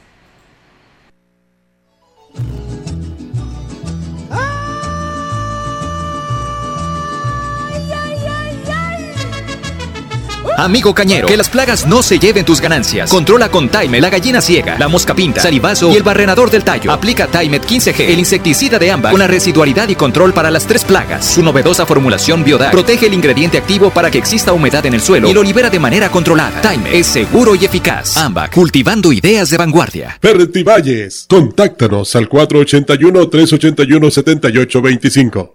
[10.58, 13.10] Amigo cañero, que las plagas no se lleven tus ganancias.
[13.10, 16.90] Controla con Time la gallina ciega, la mosca pinta, salivazo y el barrenador del tallo.
[16.90, 20.82] Aplica Timet 15G, el insecticida de ámbar, con la residualidad y control para las tres
[20.82, 21.24] plagas.
[21.24, 25.28] Su novedosa formulación Biodac protege el ingrediente activo para que exista humedad en el suelo
[25.30, 26.60] y lo libera de manera controlada.
[26.60, 28.16] Time es seguro y eficaz.
[28.16, 30.18] Ambac, cultivando ideas de vanguardia.
[30.20, 35.54] Valles, contáctanos al 481 381 7825.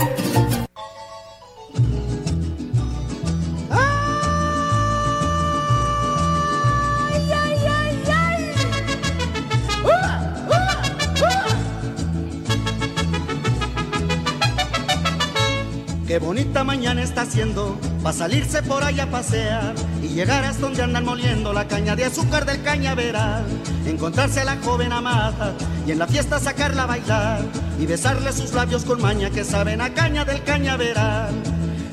[16.11, 20.83] Qué bonita mañana está haciendo para salirse por allá a pasear y llegar hasta donde
[20.83, 23.45] andan moliendo la caña de azúcar del cañaveral.
[23.85, 25.55] Encontrarse a la joven amada
[25.87, 27.39] y en la fiesta sacarla a bailar
[27.79, 31.33] y besarle sus labios con maña que saben a caña del cañaveral.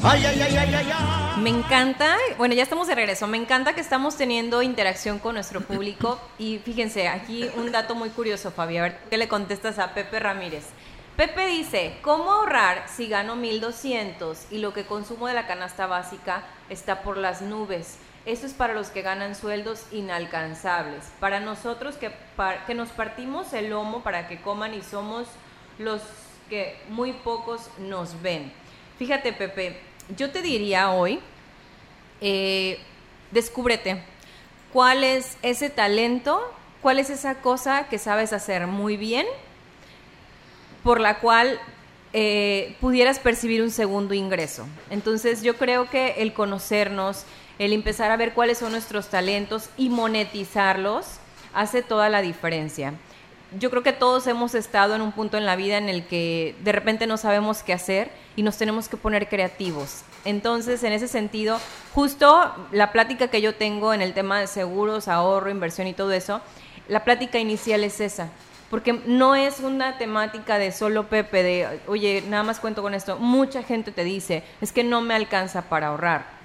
[0.03, 1.41] Ay, ay, ay, ay, ay, ay.
[1.41, 3.29] Me encanta, bueno, ya estamos de regreso.
[3.29, 6.21] Me encanta que estamos teniendo interacción con nuestro público.
[6.41, 8.79] Y fíjense, aquí un dato muy curioso, Fabi.
[8.79, 10.65] A ver, ¿qué le contestas a Pepe Ramírez?
[11.19, 16.45] Pepe dice, ¿cómo ahorrar si gano 1200 y lo que consumo de la canasta básica
[16.71, 17.99] está por las nubes?
[18.25, 21.11] Esto es para los que ganan sueldos inalcanzables.
[21.19, 22.13] Para nosotros que,
[22.73, 25.27] nos partimos el lomo para que coman y somos
[25.81, 26.03] los
[26.49, 28.53] que muy pocos nos ven.
[28.97, 29.81] Fíjate, Pepe,
[30.17, 31.19] yo te diría hoy,
[32.21, 32.79] eh,
[33.33, 34.05] descúbrete
[34.73, 36.41] cuál es ese talento,
[36.81, 39.27] cuál es esa cosa que sabes hacer muy bien
[40.89, 41.61] por la cual
[42.15, 44.67] eh, pudieras percibir un segundo ingreso.
[44.89, 47.25] Entonces yo creo que el conocernos,
[47.59, 51.05] el empezar a ver cuáles son nuestros talentos y monetizarlos
[51.53, 52.95] hace toda la diferencia.
[53.61, 56.57] Yo creo que todos hemos estado en un punto en la vida en el que
[56.65, 60.05] de repente no sabemos qué hacer y nos tenemos que poner creativos.
[60.25, 61.61] Entonces, en ese sentido,
[61.93, 66.13] justo la plática que yo tengo en el tema de seguros, ahorro, inversión y todo
[66.13, 66.41] eso,
[66.89, 68.31] la plática inicial es esa,
[68.71, 73.17] porque no es una temática de solo Pepe, de, oye, nada más cuento con esto.
[73.17, 76.39] Mucha gente te dice, es que no me alcanza para ahorrar.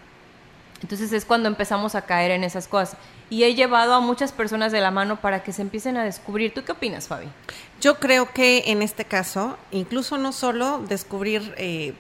[0.82, 2.98] Entonces es cuando empezamos a caer en esas cosas.
[3.30, 6.54] Y he llevado a muchas personas de la mano para que se empiecen a descubrir.
[6.54, 7.28] ¿Tú qué opinas, Fabi?
[7.80, 11.94] Yo creo que en este caso, incluso no solo descubrir eh,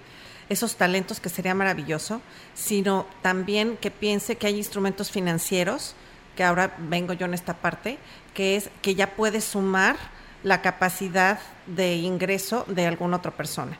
[0.49, 2.21] esos talentos, que sería maravilloso,
[2.53, 5.95] sino también que piense que hay instrumentos financieros,
[6.36, 7.97] que ahora vengo yo en esta parte,
[8.33, 9.95] que es que ya puede sumar
[10.43, 13.77] la capacidad de ingreso de alguna otra persona.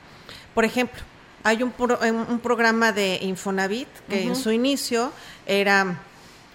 [0.54, 1.02] Por ejemplo,
[1.44, 5.12] hay un, pro- un un programa de Infonavit que en su inicio
[5.46, 6.00] era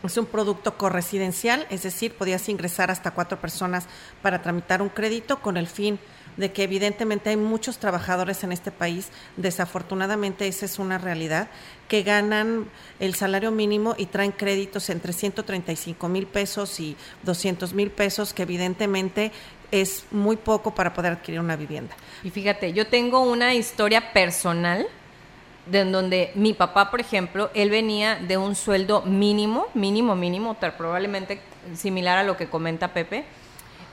[0.03, 3.87] es un producto corresidencial, es decir, podías ingresar hasta cuatro personas
[4.23, 5.99] para tramitar un crédito con el fin
[6.37, 11.49] de que evidentemente hay muchos trabajadores en este país, desafortunadamente esa es una realidad,
[11.89, 12.69] que ganan
[13.01, 18.43] el salario mínimo y traen créditos entre 135 mil pesos y 200 mil pesos, que
[18.45, 19.33] evidentemente
[19.71, 21.95] es muy poco para poder adquirir una vivienda.
[22.23, 24.87] Y fíjate, yo tengo una historia personal
[25.67, 31.41] de donde mi papá, por ejemplo, él venía de un sueldo mínimo, mínimo, mínimo, probablemente
[31.75, 33.25] similar a lo que comenta Pepe,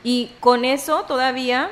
[0.04, 1.70] y con eso todavía,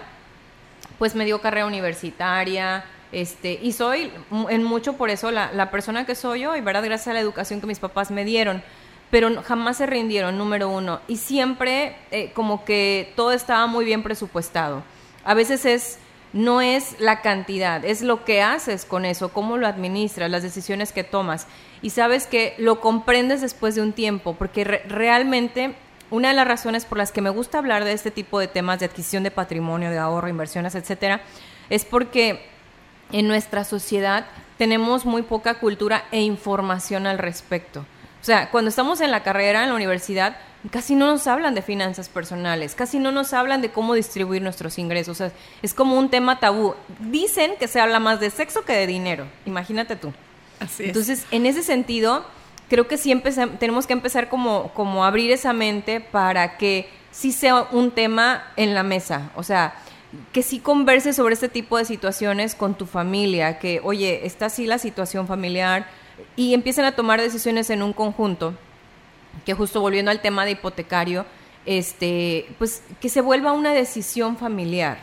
[0.97, 4.11] pues me dio carrera universitaria, este, y soy
[4.49, 6.83] en mucho por eso la, la persona que soy hoy, ¿verdad?
[6.83, 8.63] Gracias a la educación que mis papás me dieron.
[9.13, 10.99] Pero jamás se rindieron, número uno.
[11.07, 14.81] Y siempre eh, como que todo estaba muy bien presupuestado.
[15.23, 15.99] A veces es,
[16.33, 20.91] no es la cantidad, es lo que haces con eso, cómo lo administras, las decisiones
[20.91, 21.45] que tomas.
[21.83, 25.75] Y sabes que lo comprendes después de un tiempo, porque re- realmente
[26.09, 28.79] una de las razones por las que me gusta hablar de este tipo de temas
[28.79, 31.21] de adquisición de patrimonio, de ahorro, inversiones, etcétera,
[31.69, 32.47] es porque
[33.11, 34.25] en nuestra sociedad
[34.57, 37.85] tenemos muy poca cultura e información al respecto.
[38.23, 40.37] O sea, cuando estamos en la carrera, en la universidad,
[40.71, 44.79] casi no nos hablan de finanzas personales, casi no nos hablan de cómo distribuir nuestros
[44.79, 45.19] ingresos.
[45.19, 46.73] O sea, es como un tema tabú.
[46.99, 49.27] Dicen que se habla más de sexo que de dinero.
[49.45, 50.13] Imagínate tú.
[50.61, 50.87] Así es.
[50.87, 52.23] Entonces, en ese sentido,
[52.69, 53.13] creo que sí
[53.59, 58.73] tenemos que empezar como, como abrir esa mente para que sí sea un tema en
[58.73, 59.31] la mesa.
[59.35, 59.75] O sea,
[60.31, 64.65] que sí converses sobre este tipo de situaciones con tu familia, que, oye, está así
[64.65, 65.87] la situación familiar,
[66.35, 68.53] y empiecen a tomar decisiones en un conjunto,
[69.45, 71.25] que justo volviendo al tema de hipotecario,
[71.65, 74.97] este, pues que se vuelva una decisión familiar.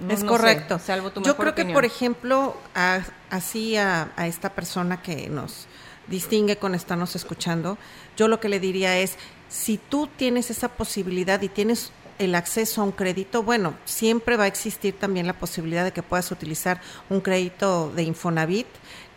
[0.00, 0.78] No- Es no sé, correcto.
[0.78, 5.28] salvo tu Yo mejor creo que, por ejemplo, a- así a, a esta persona que
[5.28, 5.66] nos
[6.06, 7.76] distingue con estarnos escuchando,
[8.16, 9.16] yo lo que le diría es,
[9.48, 14.44] si tú tienes esa posibilidad y tienes el acceso a un crédito, bueno, siempre va
[14.44, 18.66] a existir también la posibilidad de que puedas utilizar un crédito de Infonavit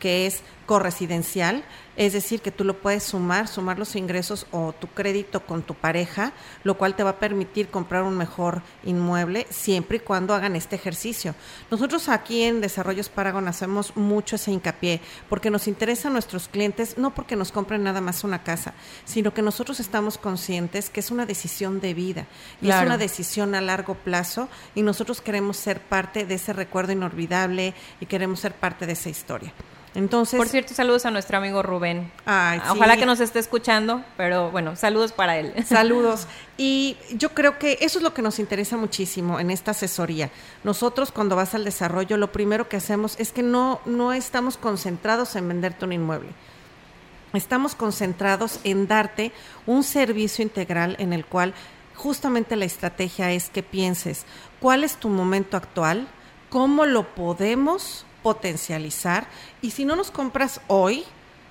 [0.04, 1.64] que es corresidencial,
[1.96, 5.76] es decir, que tú lo puedes sumar, sumar los ingresos o tu crédito con tu
[5.76, 6.34] pareja,
[6.66, 10.76] lo cual te va a permitir comprar un mejor inmueble siempre y cuando hagan este
[10.76, 11.36] ejercicio.
[11.72, 15.00] Nosotros aquí en Desarrollos Paragon hacemos mucho ese hincapié
[15.30, 18.74] porque nos interesa a nuestros clientes no porque nos compren nada más una casa,
[19.06, 22.28] sino que nosotros estamos conscientes que es una decisión de vida
[22.62, 26.92] y es una decisión a largo plazo y nosotros queremos ser parte de ese recuerdo
[26.92, 29.54] inolvidable y queremos ser parte de esa historia.
[29.96, 32.12] Entonces, Por cierto, saludos a nuestro amigo Rubén.
[32.26, 35.54] Ojalá que nos esté escuchando, pero bueno, saludos para él.
[35.68, 36.28] Saludos.
[36.58, 40.32] Y yo creo que eso es lo que nos interesa muchísimo en esta asesoría.
[40.64, 45.36] Nosotros cuando vas al desarrollo, lo primero que hacemos es que no, no estamos concentrados
[45.36, 46.30] en venderte un inmueble.
[47.34, 49.32] Estamos concentrados en darte
[49.66, 51.54] un servicio integral en el cual
[51.96, 54.26] justamente la estrategia es que pienses
[54.60, 56.08] cuál es tu momento actual,
[56.50, 59.28] cómo lo podemos potencializar
[59.62, 61.04] y si no nos compras hoy,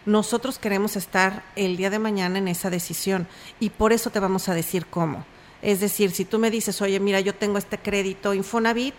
[0.04, 3.28] nosotros queremos estar el día de mañana en esa decisión
[3.60, 5.24] y por eso te vamos a decir cómo.
[5.62, 8.96] Es decir, si tú me dices, oye, mira, yo tengo este crédito Infonavit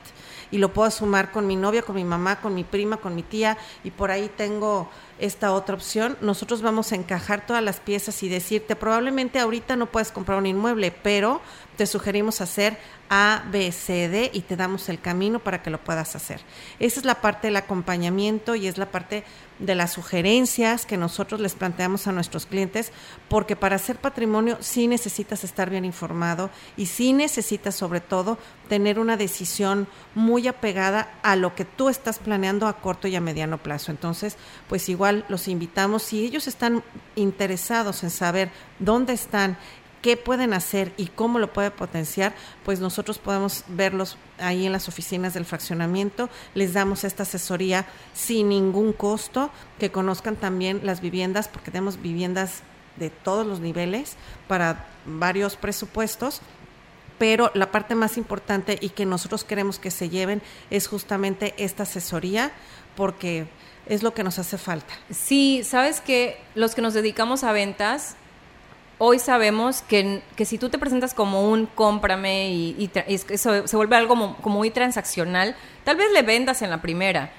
[0.50, 3.24] y lo puedo sumar con mi novia, con mi mamá, con mi prima, con mi
[3.24, 8.24] tía y por ahí tengo esta otra opción, nosotros vamos a encajar todas las piezas
[8.24, 11.42] y decirte, probablemente ahorita no puedes comprar un inmueble, pero
[11.78, 12.78] te sugerimos hacer
[13.10, 16.42] A, B, C, D y te damos el camino para que lo puedas hacer.
[16.80, 19.24] Esa es la parte del acompañamiento y es la parte
[19.60, 22.92] de las sugerencias que nosotros les planteamos a nuestros clientes,
[23.30, 29.00] porque para hacer patrimonio sí necesitas estar bien informado y sí necesitas sobre todo tener
[29.00, 33.58] una decisión muy apegada a lo que tú estás planeando a corto y a mediano
[33.58, 33.92] plazo.
[33.92, 36.84] Entonces, pues igual los invitamos, si ellos están
[37.16, 39.58] interesados en saber dónde están,
[40.04, 42.36] qué pueden hacer y cómo lo puede potenciar,
[42.66, 48.50] pues nosotros podemos verlos ahí en las oficinas del fraccionamiento, les damos esta asesoría sin
[48.50, 49.50] ningún costo,
[49.80, 52.64] que conozcan también las viviendas, porque tenemos viviendas
[52.98, 56.42] de todos los niveles para varios presupuestos
[57.18, 61.84] pero la parte más importante y que nosotros queremos que se lleven es justamente esta
[61.84, 62.52] asesoría
[62.98, 63.48] porque
[63.86, 64.94] es lo que nos hace falta.
[65.10, 68.18] Sí, sabes que los que nos dedicamos a ventas
[69.06, 72.90] hoy sabemos que, que, si tú te presentas como un cómprame y,
[73.30, 77.30] eso se vuelve algo muy transaccional, tal vez le vendas en la primera,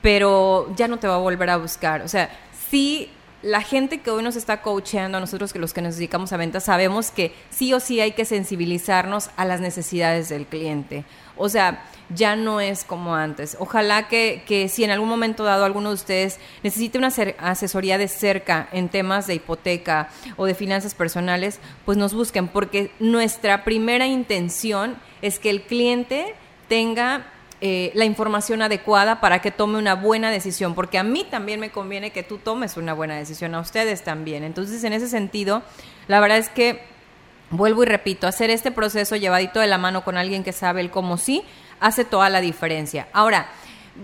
[0.00, 2.02] pero ya no te va a volver a buscar.
[2.02, 2.28] O sea,
[2.68, 3.08] sí,
[3.40, 6.64] la gente que hoy nos está coacheando, nosotros que los que nos dedicamos a ventas,
[6.64, 11.04] sabemos que sí o sí hay que sensibilizarnos a las necesidades del cliente.
[11.42, 11.84] O sea,
[12.14, 13.56] ya no es como antes.
[13.58, 18.08] Ojalá que, que si en algún momento dado alguno de ustedes necesite una asesoría de
[18.08, 24.06] cerca en temas de hipoteca o de finanzas personales, pues nos busquen, porque nuestra primera
[24.06, 26.34] intención es que el cliente
[26.68, 27.26] tenga
[27.60, 31.70] eh, la información adecuada para que tome una buena decisión, porque a mí también me
[31.70, 34.42] conviene que tú tomes una buena decisión, a ustedes también.
[34.42, 35.62] Entonces, en ese sentido,
[36.08, 36.91] la verdad es que,
[37.52, 40.90] vuelvo y repito, hacer este proceso llevadito de la mano con alguien que sabe el
[40.90, 41.44] cómo sí,
[41.78, 43.08] hace toda la diferencia.
[43.12, 43.48] Ahora,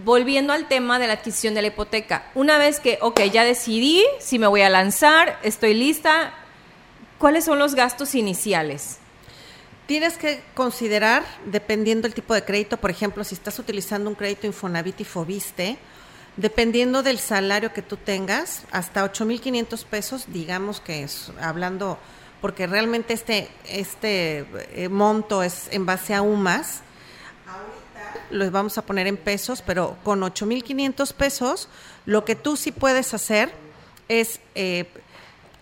[0.04, 4.04] volviendo al tema de la adquisición de la hipoteca, una vez que, ok, ya decidí
[4.20, 6.34] si me voy a lanzar, estoy lista,
[7.18, 8.98] ¿cuáles son los gastos iniciales?
[9.86, 14.46] Tienes que considerar, dependiendo del tipo de crédito, por ejemplo, si estás utilizando un crédito
[14.46, 15.78] Infonavit y Fobiste,
[16.36, 21.98] dependiendo del salario que tú tengas, hasta 8.500 pesos, digamos que es, hablando,
[22.40, 26.82] porque realmente este, este eh, monto es en base a UMAS,
[28.30, 31.68] los vamos a poner en pesos, pero con 8.500 pesos,
[32.06, 33.52] lo que tú sí puedes hacer
[34.08, 34.86] es eh,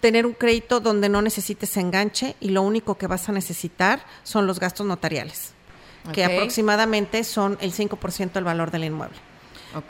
[0.00, 4.46] tener un crédito donde no necesites enganche y lo único que vas a necesitar son
[4.46, 5.52] los gastos notariales,
[6.12, 9.18] que aproximadamente son el 5% del valor del inmueble.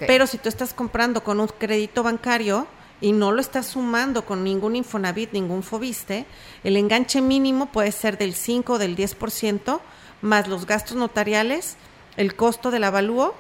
[0.01, 2.67] Pero si tú estás comprando con un crédito bancario,
[3.01, 6.27] y no lo estás sumando con ningún Infonavit, ningún Fobiste,
[6.65, 9.81] el enganche mínimo puede ser del 5 o del 10%,
[10.23, 11.77] más los gastos notariales
[12.17, 13.35] el costo del avalúo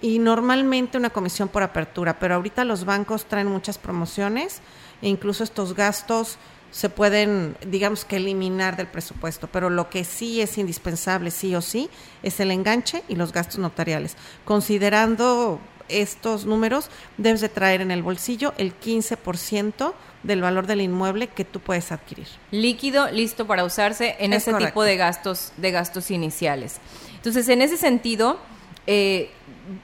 [0.00, 4.60] y normalmente una comisión por apertura, pero ahorita los bancos traen muchas promociones
[5.00, 6.38] e incluso estos gastos
[6.72, 11.60] se pueden, digamos que eliminar del presupuesto, pero lo que sí es indispensable, sí o
[11.60, 11.90] sí,
[12.22, 14.16] es el enganche y los gastos notariales.
[14.46, 15.60] Considerando
[16.00, 21.44] estos números, debes de traer en el bolsillo el 15% del valor del inmueble que
[21.44, 22.26] tú puedes adquirir.
[22.50, 26.78] Líquido listo para usarse en ese tipo de gastos, de gastos iniciales.
[27.16, 28.38] Entonces, en ese sentido,
[28.86, 29.30] eh,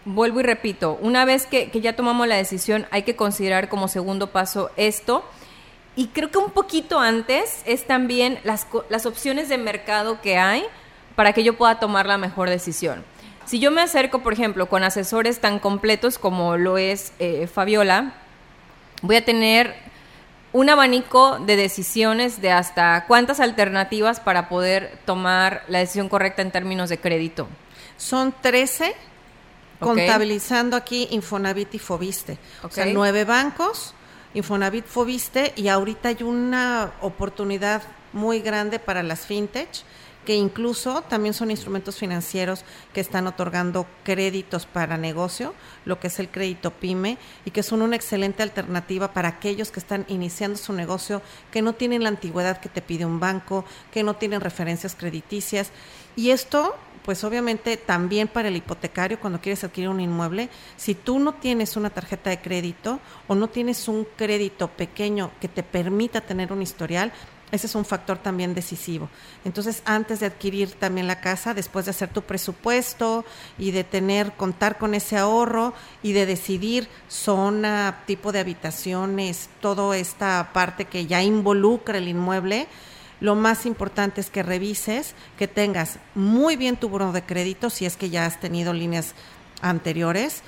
[0.05, 4.29] vuelvo y repito, una vez que, ya tomamos la decisión, hay que considerar como segundo
[4.29, 5.25] paso esto.
[5.97, 10.65] Y creo que un poquito antes es también las, las opciones de mercado que hay
[11.17, 13.05] para que yo pueda tomar la mejor decisión.
[13.49, 18.13] Si yo me acerco, por ejemplo, con asesores tan completos como lo es eh, Fabiola,
[19.01, 19.75] voy a tener
[20.53, 26.51] un abanico de decisiones de hasta cuántas alternativas para poder tomar la decisión correcta en
[26.51, 27.49] términos de crédito.
[27.97, 28.95] Son 13,
[29.81, 29.87] Ok.
[29.87, 32.37] contabilizando aquí Infonavit y Fobiste.
[32.63, 33.95] O sea, nueve bancos,
[34.35, 37.81] Infonavit, Fobiste, y ahorita hay una oportunidad
[38.13, 39.85] muy grande para las fintech,
[40.29, 45.55] que incluso también son instrumentos financieros que están otorgando créditos para negocio,
[45.87, 49.81] lo que es el crédito PYME, y que son una excelente alternativa para aquellos que
[49.81, 54.03] están iniciando su negocio, que no tienen la antigüedad que te pide un banco, que
[54.03, 55.71] no tienen referencias crediticias.
[56.15, 61.19] Y esto, pues obviamente también para el hipotecario, cuando quieres adquirir un inmueble, si tú
[61.21, 66.21] no tienes una tarjeta de crédito o no tienes un crédito pequeño que te permita
[66.21, 67.15] tener un historial,
[67.51, 69.09] ese es un factor también decisivo.
[69.45, 73.25] Entonces, antes de adquirir también la casa, después de hacer tu presupuesto
[73.59, 75.73] y de tener, contar con ese ahorro
[76.03, 82.69] y de decidir zona, tipo de habitaciones, toda esta parte que ya involucra el inmueble,
[83.21, 87.85] lo más importante es que revises, que tengas muy bien tu buro de crédito, si
[87.85, 89.15] es que ya has tenido líneas
[89.61, 90.43] anteriores,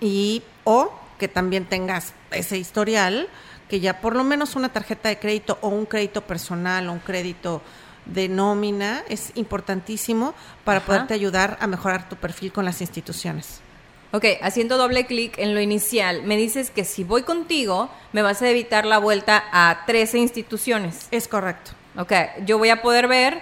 [0.00, 3.28] y o que también tengas ese historial,
[3.72, 6.98] que ya por lo menos una tarjeta de crédito o un crédito personal o un
[6.98, 7.62] crédito
[8.04, 10.86] de nómina es importantísimo para Ajá.
[10.86, 13.62] poderte ayudar a mejorar tu perfil con las instituciones.
[14.10, 18.42] Ok, haciendo doble clic en lo inicial, me dices que si voy contigo, me vas
[18.42, 21.08] a evitar la vuelta a 13 instituciones.
[21.10, 21.70] Es correcto.
[21.96, 22.12] Ok,
[22.44, 23.40] yo voy a poder ver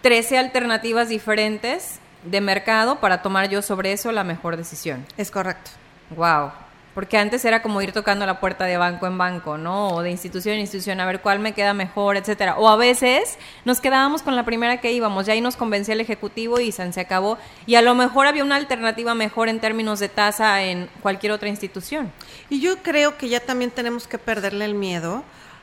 [0.00, 5.04] 13 alternativas diferentes de mercado para tomar yo sobre eso la mejor decisión.
[5.18, 5.70] Es correcto.
[6.16, 6.50] Wow.
[6.94, 9.88] Porque antes era como ir tocando la puerta de banco en banco, ¿no?
[9.90, 12.56] O de institución en institución, a ver cuál me queda mejor, etcétera.
[12.58, 16.00] O a veces nos quedábamos con la primera que íbamos, ya ahí nos convencía el
[16.00, 17.38] ejecutivo y se acabó.
[17.66, 21.48] Y a lo mejor había una alternativa mejor en términos de tasa en cualquier otra
[21.48, 22.12] institución.
[22.48, 25.22] Y yo creo que ya también tenemos que perderle el miedo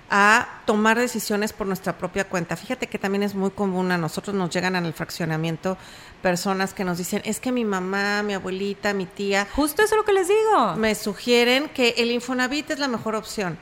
[0.10, 2.56] a tomar decisiones por nuestra propia cuenta.
[2.56, 5.78] Fíjate que también es muy común, a nosotros nos llegan el fraccionamiento
[6.22, 9.98] personas que nos dicen, es que mi mamá, mi abuelita, mi tía, Justo eso es
[9.98, 10.76] lo que les digo.
[10.76, 13.58] me sugieren que el Infonavit es la mejor opción.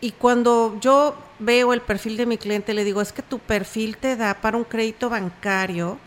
[0.00, 3.96] Y cuando yo veo el perfil de mi cliente, le digo, es que tu perfil
[3.96, 5.98] te da para un crédito bancario,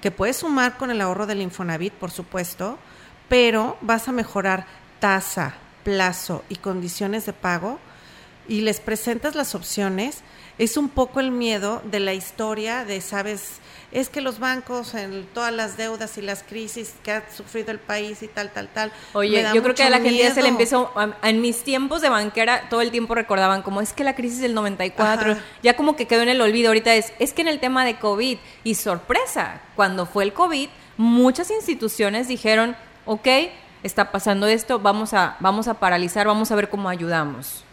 [0.00, 2.78] que puedes sumar con el ahorro del Infonavit, por supuesto,
[3.28, 4.66] pero vas a mejorar
[5.00, 5.54] tasa,
[5.84, 7.78] plazo y condiciones de pago
[8.48, 10.22] y les presentas las opciones,
[10.58, 13.60] es un poco el miedo de la historia de, sabes,
[13.92, 17.78] es que los bancos en todas las deudas y las crisis que ha sufrido el
[17.78, 18.92] país y tal, tal, tal.
[19.12, 20.92] Oye, yo creo que a la gente ya se le empezó,
[21.22, 24.54] en mis tiempos de banquera, todo el tiempo recordaban como es que la crisis del
[24.54, 25.40] 94, Ajá.
[25.62, 27.98] ya como que quedó en el olvido, ahorita es, es que en el tema de
[27.98, 33.28] COVID, y sorpresa, cuando fue el COVID, muchas instituciones dijeron, ok,
[33.82, 37.65] está pasando esto, vamos a, vamos a paralizar, vamos a ver cómo ayudamos.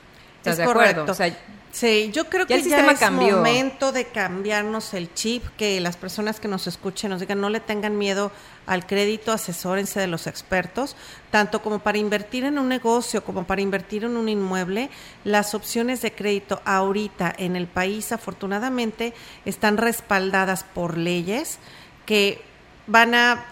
[0.44, 0.82] ¿Estás Es de acuerdo?
[0.82, 1.12] correcto.
[1.12, 1.36] O sea,
[1.72, 3.38] Sí, yo creo que el ya es cambió.
[3.38, 7.60] momento de cambiarnos el chip, que las personas que nos escuchen nos digan no le
[7.62, 8.32] tengan miedo
[8.68, 10.96] al crédito, asesórense de los expertos,
[11.32, 14.92] tanto como para invertir en un negocio como para invertir en un inmueble,
[15.24, 21.58] las opciones de crédito ahorita en el país afortunadamente están respaldadas por leyes
[22.06, 22.40] que
[22.86, 23.46] van a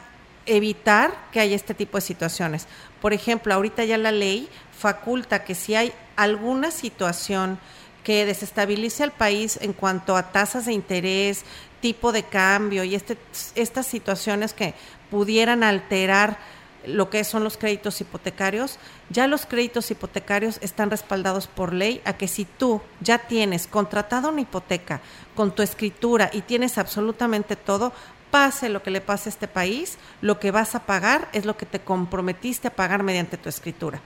[0.46, 2.68] evitar que haya este tipo de situaciones.
[3.02, 5.92] Por ejemplo, ahorita ya la ley faculta que si hay
[6.24, 7.60] alguna situación
[8.04, 11.44] que desestabilice al país en cuanto a tasas de interés,
[11.82, 13.18] tipo de cambio y este,
[13.56, 14.74] estas situaciones que
[15.10, 16.38] pudieran alterar
[16.86, 22.14] lo que son los créditos hipotecarios, ya los créditos hipotecarios están respaldados por ley a
[22.14, 25.02] que si tú ya tienes contratado una hipoteca
[25.36, 27.94] con tu escritura y tienes absolutamente todo,
[28.32, 31.56] pase lo que le pase a este país, lo que vas a pagar es lo
[31.56, 34.02] que te comprometiste a pagar mediante tu escritura.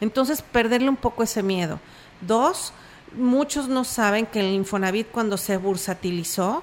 [0.00, 1.80] Entonces, perderle un poco ese miedo.
[2.20, 2.72] Dos,
[3.16, 6.62] muchos no saben que el Infonavit cuando se bursatilizó,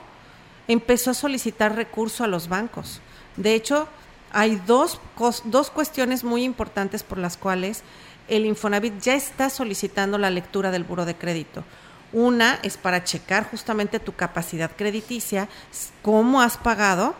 [0.67, 3.01] empezó a solicitar recurso a los bancos.
[3.35, 3.87] De hecho,
[4.31, 4.99] hay dos,
[5.45, 7.83] dos cuestiones muy importantes por las cuales
[8.27, 11.63] el Infonavit ya está solicitando la lectura del buro de crédito.
[12.13, 15.49] Una es para checar justamente tu capacidad crediticia,
[16.01, 17.15] cómo has pagado,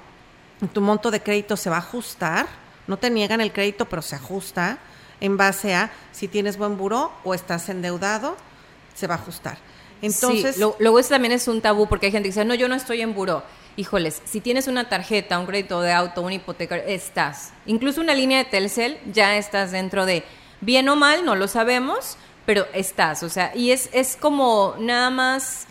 [0.72, 2.48] tu monto de crédito se va a ajustar,
[2.88, 4.78] no te niegan el crédito, pero se ajusta
[5.24, 8.38] en base a si tienes buen buro o estás endeudado,
[8.94, 9.58] se va a ajustar.
[10.02, 12.54] Entonces, sí, lo- luego eso también es un tabú porque hay gente que dice, no,
[12.56, 13.42] yo no estoy en buró.
[13.78, 17.54] Híjoles, si tienes una tarjeta, un crédito de auto, una hipoteca, estás.
[17.66, 20.24] Incluso una línea de Telcel, ya estás dentro de,
[20.62, 23.24] bien o mal, no lo sabemos, pero estás.
[23.24, 25.66] O sea, y es, es como nada más,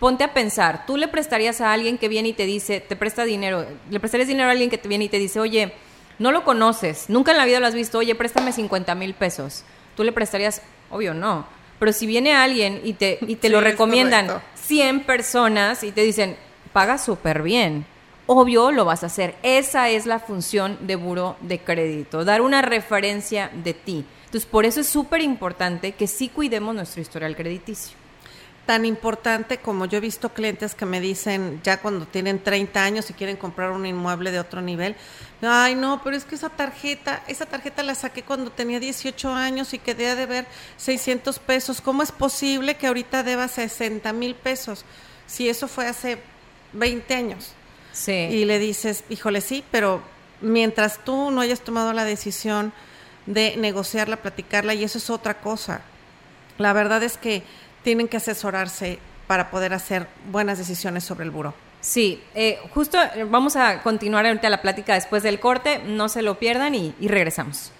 [0.00, 3.24] ponte a pensar, tú le prestarías a alguien que viene y te dice, te presta
[3.24, 5.74] dinero, le prestarías dinero a alguien que te viene y te dice, oye,
[6.18, 9.64] no lo conoces, nunca en la vida lo has visto, oye, préstame 50 mil pesos.
[9.94, 10.62] ¿tú le prestarías?
[10.90, 11.46] Obvio, no.
[11.78, 14.48] Pero si viene alguien y te, y te Sí, lo recomiendan correcto.
[14.62, 16.36] 100 personas y te dicen,
[16.72, 17.86] paga súper bien,
[18.26, 19.34] obvio lo vas a hacer.
[19.42, 24.04] Esa es la función de buro de crédito, dar una referencia de ti.
[24.26, 27.96] Entonces, por eso es súper importante que sí cuidemos nuestro historial crediticio.
[28.66, 33.10] Tan importante como yo he visto clientes que me dicen ya cuando tienen 30 años
[33.10, 34.96] y quieren comprar un inmueble de otro nivel,
[35.42, 39.74] ay no, pero es que esa tarjeta, esa tarjeta la saqué cuando tenía 18 años
[39.74, 40.46] y quedé de ver
[40.78, 41.82] 600 pesos.
[41.82, 44.86] ¿Cómo es posible que ahorita deba 60 mil pesos
[45.26, 46.18] si eso fue hace
[46.72, 47.52] 20 años?
[47.92, 48.12] Sí.
[48.12, 50.02] Y le dices, híjole, sí, pero
[50.40, 52.72] mientras tú no hayas tomado la decisión
[53.26, 55.82] de negociarla, platicarla, y eso es otra cosa.
[56.58, 57.42] La verdad es que
[57.84, 61.54] tienen que asesorarse para poder hacer buenas decisiones sobre el buro.
[61.80, 66.22] Sí, eh, justo eh, vamos a continuar ahorita la plática después del corte, no se
[66.22, 67.70] lo pierdan y, y regresamos.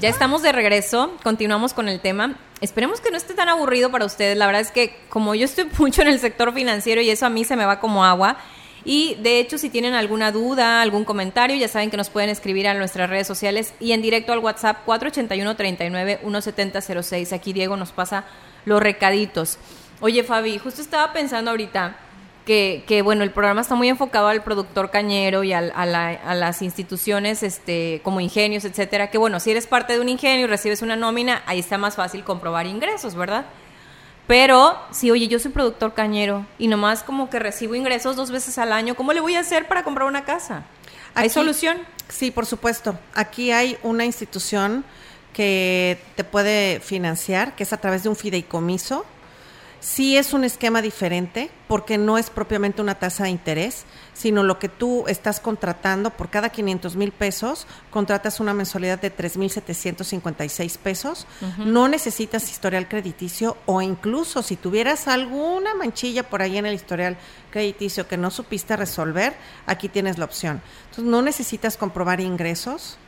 [0.00, 2.36] Ya estamos de regreso, continuamos con el tema.
[2.60, 4.36] Esperemos que no esté tan aburrido para ustedes.
[4.36, 7.30] La verdad es que como yo estoy mucho en el sector financiero y eso a
[7.30, 8.36] mí se me va como agua.
[8.84, 12.68] Y de hecho, si tienen alguna duda, algún comentario, ya saben que nos pueden escribir
[12.68, 17.32] a nuestras redes sociales y en directo al WhatsApp 481-39-1706.
[17.32, 18.24] Aquí Diego nos pasa
[18.66, 19.58] los recaditos.
[20.00, 21.96] Oye, Fabi, justo estaba pensando ahorita
[22.48, 26.08] que, que, bueno, el programa está muy enfocado al productor cañero y al- a, la-
[26.12, 29.10] a las instituciones este, como ingenios, etcétera.
[29.10, 31.94] Que bueno, si eres parte de un ingenio y recibes una nómina, ahí está más
[31.96, 33.44] fácil comprobar ingresos, ¿verdad?
[34.26, 38.56] Pero si, oye, yo soy productor cañero y nomás como que recibo ingresos dos veces
[38.56, 40.64] al año, ¿cómo le voy a hacer para comprar una casa?
[41.14, 41.78] ¿Hay Aquí- solución?
[42.08, 42.98] Sí, por supuesto.
[43.14, 44.84] Aquí hay una institución
[45.34, 49.04] que te puede financiar, que es a través de un fideicomiso.
[49.80, 54.58] Sí es un esquema diferente porque no es propiamente una tasa de interés, sino lo
[54.58, 61.26] que tú estás contratando por cada 500 mil pesos, contratas una mensualidad de 3.756 pesos.
[61.58, 67.16] No necesitas historial crediticio o incluso si tuvieras alguna manchilla por ahí en el historial
[67.52, 70.60] crediticio que no supiste resolver, aquí tienes la opción.
[70.90, 72.98] Entonces no necesitas comprobar ingresos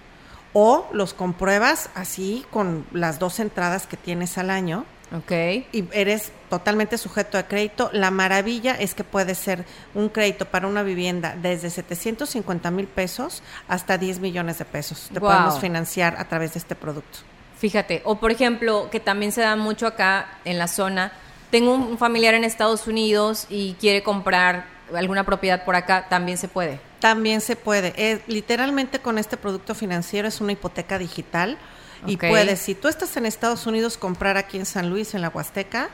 [0.52, 4.84] o los compruebas así con las dos entradas que tienes al año
[5.16, 5.32] Ok.
[5.72, 7.90] y eres totalmente sujeto a crédito.
[7.92, 13.42] La maravilla es que puede ser un crédito para una vivienda desde 750 mil pesos
[13.68, 15.08] hasta 10 millones de pesos.
[15.12, 17.18] Te podemos financiar a través de este producto.
[17.58, 21.12] Fíjate, o por ejemplo, que también se da mucho acá en la zona.
[21.50, 26.48] Tengo un familiar en Estados Unidos y quiere comprar alguna propiedad por acá, también se
[26.48, 26.80] puede.
[27.00, 27.92] También se puede.
[27.96, 31.58] Eh, literalmente con este producto financiero es una hipoteca digital
[32.06, 35.28] y puedes, si tú estás en Estados Unidos, comprar aquí en San Luis, en la
[35.28, 35.90] Huasteca,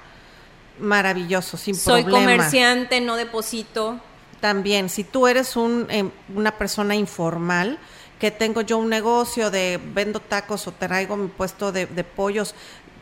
[0.78, 2.32] maravilloso, sin Soy problema.
[2.32, 4.00] comerciante, no deposito.
[4.40, 7.78] También, si tú eres un, em, una persona informal,
[8.18, 12.54] que tengo yo un negocio de vendo tacos o traigo mi puesto de, de pollos,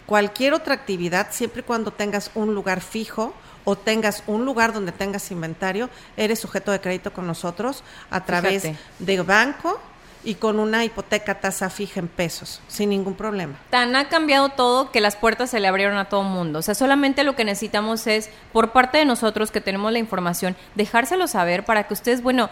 [0.06, 3.32] cualquier otra actividad, siempre y cuando tengas un lugar fijo
[3.64, 8.62] o tengas un lugar donde tengas inventario, eres sujeto de crédito con nosotros a través
[8.62, 8.78] Fíjate.
[8.98, 9.80] de banco
[10.24, 13.58] y con una hipoteca tasa fija en pesos, sin ningún problema.
[13.70, 16.58] Tan ha cambiado todo que las puertas se le abrieron a todo mundo.
[16.58, 20.56] O sea, solamente lo que necesitamos es, por parte de nosotros que tenemos la información,
[20.74, 22.50] dejárselo saber para que ustedes, bueno,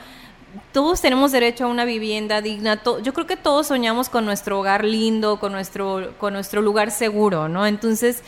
[0.73, 2.81] todos tenemos derecho a una vivienda digna.
[3.03, 7.49] Yo creo que todos soñamos con nuestro hogar lindo, con nuestro, con nuestro lugar seguro,
[7.49, 7.67] ¿no?
[7.67, 8.23] Entonces,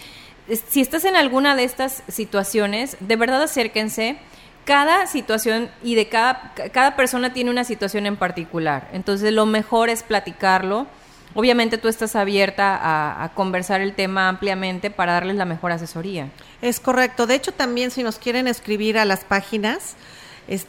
[0.68, 4.18] si estás en alguna de estas situaciones, de verdad acérquense
[4.64, 8.88] cada situación y de cada, cada persona tiene una situación en particular.
[8.92, 10.86] Entonces lo mejor es platicarlo.
[11.34, 16.28] Obviamente tú estás abierta a, a, conversar el tema ampliamente para darles la mejor asesoría.
[16.62, 17.26] Es correcto.
[17.26, 19.96] De hecho, también si nos quieren escribir a las páginas,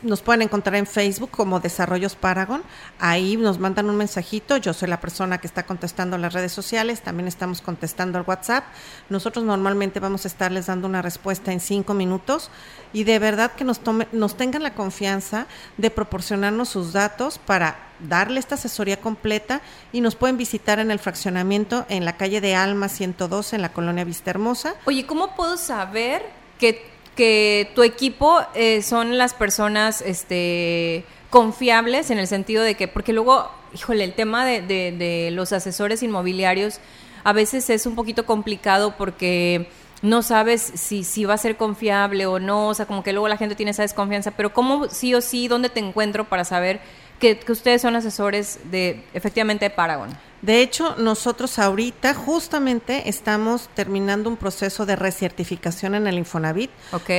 [0.03, 2.63] nos pueden encontrar en Facebook como Desarrollos Paragon.
[2.99, 4.57] Ahí nos mandan un mensajito.
[4.57, 7.01] Yo soy la persona que está contestando las redes sociales.
[7.01, 8.65] También estamos contestando al WhatsApp.
[9.09, 12.49] Nosotros normalmente vamos a estarles dando una respuesta en cinco minutos.
[12.93, 15.47] Y de verdad que nos, tome, nos tengan la confianza
[15.77, 19.61] de proporcionarnos sus datos para darle esta asesoría completa
[19.91, 23.73] y nos pueden visitar en el fraccionamiento en la calle de Alma 112 en la
[23.73, 24.75] colonia Vista Hermosa.
[24.85, 26.23] Oye, ¿cómo puedo saber
[26.59, 32.87] que que tu equipo eh, son las personas este, confiables en el sentido de que,
[32.87, 36.79] porque luego, híjole, el tema de, de, los asesores inmobiliarios
[37.23, 39.67] a veces es un poquito complicado porque
[40.01, 43.27] no sabes si, si va a ser confiable o no, o sea, como que luego
[43.27, 46.79] la gente tiene esa desconfianza, pero ¿cómo sí o sí, dónde te encuentro para saber
[47.19, 50.09] que, que ustedes son asesores de, efectivamente, de Paragon?
[50.45, 56.69] De hecho, nosotros ahorita justamente estamos terminando un proceso de recertificación en el Infonavit.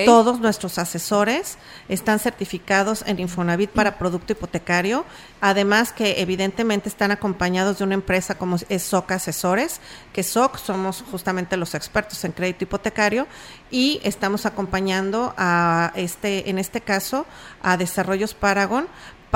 [0.05, 5.05] Todos nuestros asesores están certificados en Infonavit para producto hipotecario,
[5.41, 9.81] además que evidentemente están acompañados de una empresa como es SOC Asesores,
[10.13, 13.27] que SOC somos justamente los expertos en crédito hipotecario
[13.73, 17.27] y estamos acompañando a este en este caso
[17.61, 18.87] a Desarrollos Paragon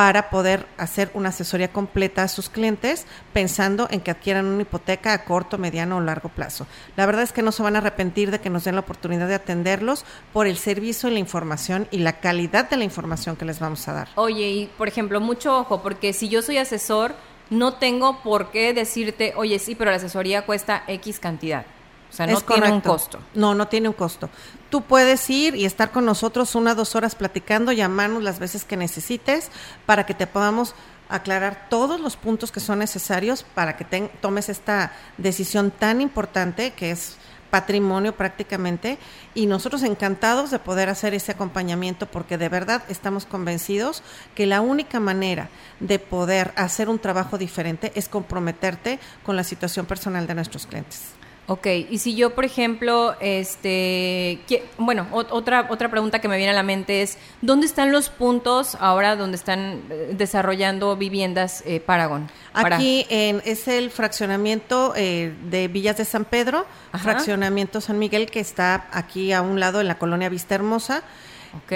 [0.00, 5.12] para poder hacer una asesoría completa a sus clientes pensando en que adquieran una hipoteca
[5.12, 6.66] a corto, mediano o largo plazo.
[6.96, 9.28] La verdad es que no se van a arrepentir de que nos den la oportunidad
[9.28, 13.44] de atenderlos por el servicio y la información y la calidad de la información que
[13.44, 14.08] les vamos a dar.
[14.14, 17.14] Oye, y por ejemplo, mucho ojo, porque si yo soy asesor,
[17.50, 21.66] no tengo por qué decirte, oye, sí, pero la asesoría cuesta X cantidad.
[22.10, 23.20] O sea, no tiene un costo.
[23.34, 24.28] No, no tiene un costo.
[24.68, 28.64] Tú puedes ir y estar con nosotros una o dos horas platicando, llamarnos las veces
[28.64, 29.50] que necesites
[29.86, 30.74] para que te podamos
[31.08, 33.84] aclarar todos los puntos que son necesarios para que
[34.20, 37.16] tomes esta decisión tan importante que es
[37.50, 38.96] patrimonio prácticamente
[39.34, 44.02] y nosotros encantados de poder hacer ese acompañamiento porque de verdad estamos convencidos
[44.34, 45.48] que la única manera
[45.80, 51.19] de poder hacer un trabajo diferente es comprometerte con la situación personal de nuestros clientes.
[51.46, 54.38] Ok, y si yo, por ejemplo, este,
[54.78, 58.76] bueno, otra, otra pregunta que me viene a la mente es, ¿dónde están los puntos
[58.78, 62.30] ahora donde están eh, desarrollando viviendas eh, Paragon?
[62.52, 68.38] Aquí en, es el fraccionamiento eh, de Villas de San Pedro, fraccionamiento San Miguel, que
[68.38, 71.02] está aquí a un lado en la colonia Vista Hermosa.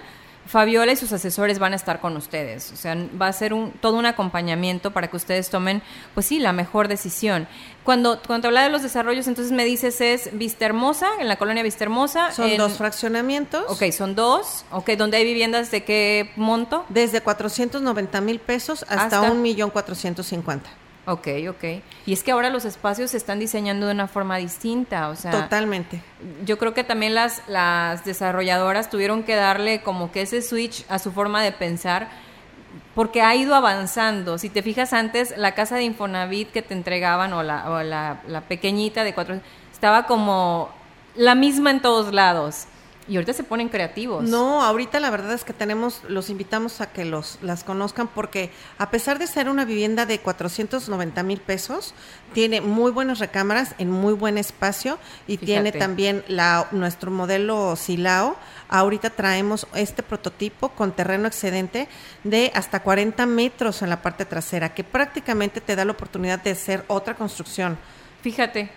[0.48, 2.72] Fabiola y sus asesores van a estar con ustedes.
[2.72, 5.82] O sea, va a ser un, todo un acompañamiento para que ustedes tomen,
[6.14, 7.48] pues sí, la mejor decisión.
[7.84, 11.64] Cuando, cuando habla de los desarrollos, entonces me dices es Vista Hermosa, en la colonia
[11.64, 12.32] Vista Hermosa.
[12.32, 13.66] Son dos fraccionamientos.
[13.70, 14.66] Ok, son dos.
[14.72, 16.86] Ok, ¿dónde hay viviendas de qué monto?
[16.90, 20.70] Desde 490 mil pesos hasta, un millón cuatrocientos cincuenta.
[21.08, 21.64] Ok, ok.
[22.06, 25.32] Y es que ahora los espacios se están diseñando de una forma distinta, o sea...
[25.32, 26.02] Totalmente.
[26.46, 30.98] Yo creo que también las, las desarrolladoras tuvieron que darle como que ese switch a
[30.98, 32.10] su forma de pensar,
[32.96, 34.38] porque ha ido avanzando.
[34.40, 38.22] Si te fijas antes, la casa de Infonavit que te entregaban, o la, o la,
[38.28, 39.40] la pequeñita de cuatro,
[39.72, 40.70] estaba como
[41.16, 42.66] la misma en todos lados.
[43.08, 44.24] Y ahorita se ponen creativos.
[44.24, 48.50] No, ahorita la verdad es que tenemos, los invitamos a que los las conozcan porque
[48.80, 51.94] a pesar de ser una vivienda de 490 mil pesos,
[52.34, 54.98] tiene muy buenas recámaras en muy buen espacio
[55.28, 58.38] y tiene también la nuestro modelo Silao.
[58.70, 61.88] Ahorita traemos este prototipo con terreno excedente
[62.24, 66.52] de hasta 40 metros en la parte trasera, que prácticamente te da la oportunidad de
[66.52, 67.78] hacer otra construcción.
[68.22, 68.72] Fíjate,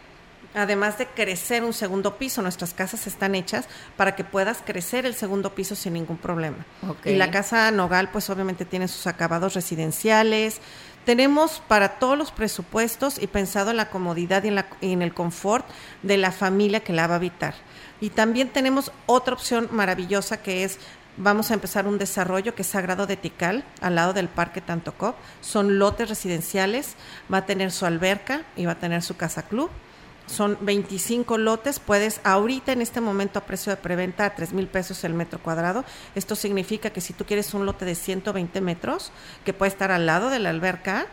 [0.55, 5.14] Además de crecer un segundo piso, nuestras casas están hechas para que puedas crecer el
[5.14, 6.64] segundo piso sin ningún problema.
[7.05, 10.61] Y la casa Nogal, pues obviamente tiene sus acabados residenciales.
[11.05, 15.12] Tenemos para todos los presupuestos y pensado en la comodidad y en, y en el
[15.12, 15.66] confort
[16.03, 17.55] de la familia que la va a habitar.
[18.01, 20.78] Y también tenemos otra opción maravillosa que es
[21.18, 25.16] vamos a empezar un desarrollo que es Sagrado de Tikal, al lado del Parque Tantocop.
[25.42, 26.94] Son lotes residenciales,
[27.32, 29.70] va a tener su alberca y va a tener su casa club
[30.29, 34.66] son 25 lotes, puedes ahorita en este momento a precio de preventa a 3 mil
[34.66, 35.85] pesos el metro cuadrado.
[36.14, 39.12] Esto significa que si tú quieres un lote de 120 metros,
[39.45, 41.07] que puede estar al lado de la alberca,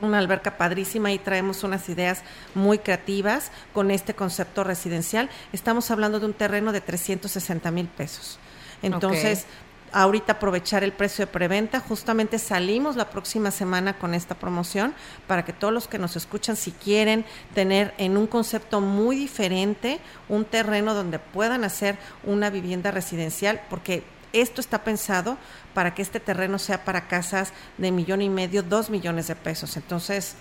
[0.00, 2.22] una alberca padrísima y traemos unas ideas
[2.54, 5.28] muy creativas con este concepto residencial.
[5.52, 8.38] Estamos hablando de un terreno de 360 mil pesos.
[8.82, 9.46] Entonces,
[9.92, 11.80] ahorita aprovechar el precio de preventa.
[11.80, 14.94] Justamente salimos la próxima semana con esta promoción
[15.26, 17.24] para que todos los que nos escuchan, si quieren
[17.54, 24.04] tener en un concepto muy diferente un terreno donde puedan hacer una vivienda residencial, porque
[24.32, 25.36] esto está pensado
[25.74, 29.76] para que este terreno sea para casas de millón y medio, dos millones de pesos.
[29.76, 30.36] Entonces,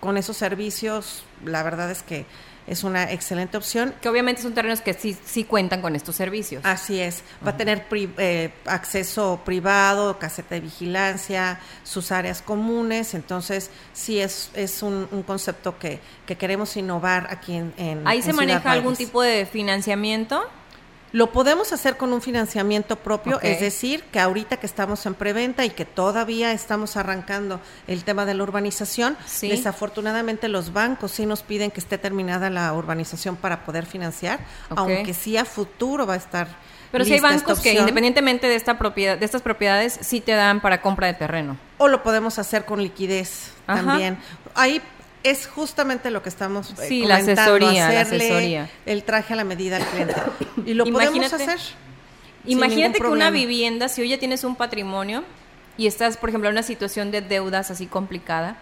[0.00, 2.26] con esos servicios, la verdad es que
[2.66, 3.94] es una excelente opción.
[4.00, 6.64] Que obviamente son terrenos que sí, sí cuentan con estos servicios.
[6.64, 7.22] Así es.
[7.44, 13.14] Va a tener eh, acceso privado, caseta de vigilancia, sus áreas comunes.
[13.14, 17.74] Entonces, sí es, es un, concepto que, que, queremos innovar aquí en.
[17.76, 20.42] en ¿Ahí se maneja algún tipo de financiamiento?
[21.12, 25.64] Lo podemos hacer con un financiamiento propio, es decir, que ahorita que estamos en preventa
[25.64, 31.42] y que todavía estamos arrancando el tema de la urbanización, desafortunadamente los bancos sí nos
[31.42, 34.40] piden que esté terminada la urbanización para poder financiar,
[34.70, 36.48] aunque sí a futuro va a estar.
[36.92, 40.60] Pero si hay bancos que independientemente de esta propiedad, de estas propiedades, sí te dan
[40.60, 41.56] para compra de terreno.
[41.78, 44.18] O lo podemos hacer con liquidez también.
[44.54, 44.82] Ahí
[45.22, 48.70] es justamente lo que estamos eh, sí, la asesoría, la asesoría.
[48.86, 50.14] el traje a la medida al cliente.
[50.66, 51.58] Y lo podemos hacer.
[52.46, 55.24] Imagínate que una vivienda, si hoy ya tienes un patrimonio
[55.76, 58.56] y estás, por ejemplo, en una situación de deudas así complicada,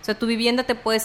[0.00, 1.00] o sea, tu vivienda te puede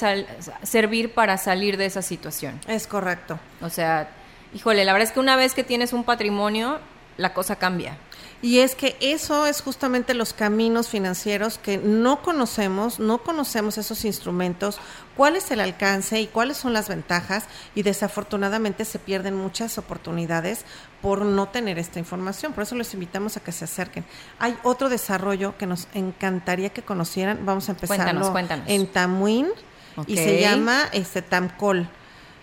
[0.63, 2.59] servir para salir de esa situación.
[2.67, 3.39] Es correcto.
[3.61, 4.09] O sea,
[4.53, 6.79] híjole, la verdad es que una vez que tienes un patrimonio,
[7.17, 7.97] la cosa cambia.
[8.41, 14.05] Y es que eso es justamente los caminos financieros que no conocemos, no conocemos esos
[14.05, 14.79] instrumentos,
[15.17, 20.63] cuál es el alcance y cuáles son las ventajas y desafortunadamente se pierden muchas oportunidades
[21.01, 22.53] por no tener esta información.
[22.53, 24.05] Por eso les invitamos a que se acerquen.
[24.39, 27.45] Hay otro desarrollo que nos encantaría que conocieran.
[27.45, 28.15] Vamos a empezar
[28.67, 29.47] en Tamuín
[30.07, 31.89] y se llama este Tamcol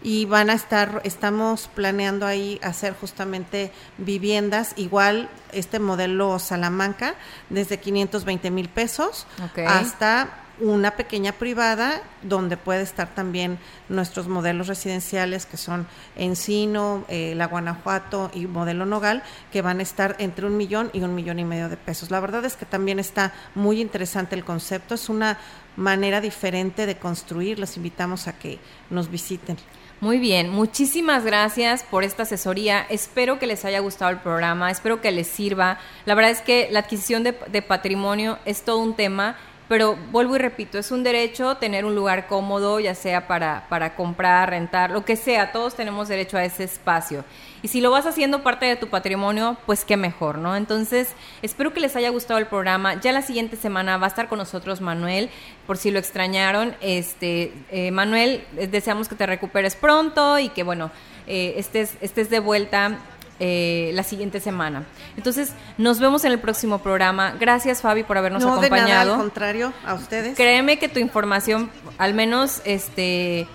[0.06, 7.16] y van a estar, estamos planeando ahí hacer justamente viviendas, igual este modelo Salamanca,
[7.50, 9.26] desde 520 mil pesos
[9.66, 17.34] hasta una pequeña privada donde puede estar también nuestros modelos residenciales que son Encino, eh,
[17.34, 21.40] La Guanajuato y Modelo Nogal, que van a estar entre un millón y un millón
[21.40, 22.12] y medio de pesos.
[22.12, 25.36] La verdad es que también está muy interesante el concepto, es una
[25.74, 29.56] manera diferente de construir, los invitamos a que nos visiten.
[29.98, 32.86] Muy bien, muchísimas gracias por esta asesoría.
[32.90, 35.78] Espero que les haya gustado el programa, espero que les sirva.
[36.04, 37.32] La verdad es que la adquisición de,
[37.62, 39.38] patrimonio es todo un tema
[39.68, 43.94] pero vuelvo y repito, es un derecho tener un lugar cómodo, ya sea para, para
[43.96, 47.24] comprar, rentar, lo que sea, todos tenemos derecho a ese espacio.
[47.62, 50.54] Y si lo vas haciendo parte de tu patrimonio, pues qué mejor, ¿no?
[50.54, 51.08] Entonces,
[51.42, 53.00] espero que les haya gustado el programa.
[53.00, 55.30] Ya la siguiente semana va a estar con nosotros Manuel,
[55.66, 56.76] por si lo extrañaron.
[56.80, 60.92] Este, eh, Manuel, deseamos que te recuperes pronto y que, bueno,
[61.26, 62.98] eh, estés, estés de vuelta
[63.40, 64.84] eh, la siguiente semana.
[65.16, 67.34] Entonces, nos vemos en el próximo programa.
[67.38, 68.86] Gracias, Fabi, por habernos no, acompañado.
[68.86, 70.36] De nada, al contrario, a ustedes.
[70.36, 73.46] Créeme que tu información, al menos, este,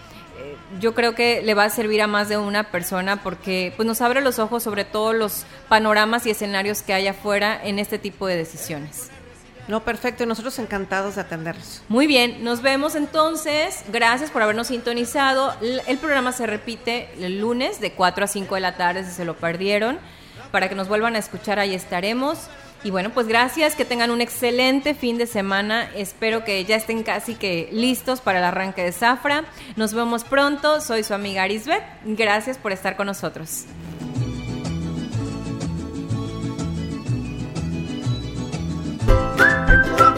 [0.80, 4.02] yo creo que le va a servir a más de una persona porque pues, nos
[4.02, 8.28] abre los ojos sobre todos los panoramas y escenarios que hay afuera en este tipo
[8.28, 9.10] de decisiones.
[9.68, 10.26] No, perfecto.
[10.26, 11.82] Nosotros encantados de atenderlos.
[11.88, 12.44] Muy bien.
[12.44, 13.84] Nos vemos entonces.
[13.92, 15.56] Gracias por habernos sintonizado.
[15.62, 19.26] El programa se repite el lunes de 4 a 5 de la tarde si se
[19.26, 20.00] lo perdieron.
[20.52, 22.50] Para que nos vuelvan a escuchar, ahí estaremos.
[22.84, 25.90] Y bueno, pues gracias, que tengan un excelente fin de semana.
[25.96, 29.46] Espero que ya estén casi que listos para el arranque de Zafra.
[29.76, 30.82] Nos vemos pronto.
[30.82, 31.84] Soy su amiga Arisbeth.
[32.04, 33.66] Gracias por estar con nosotros.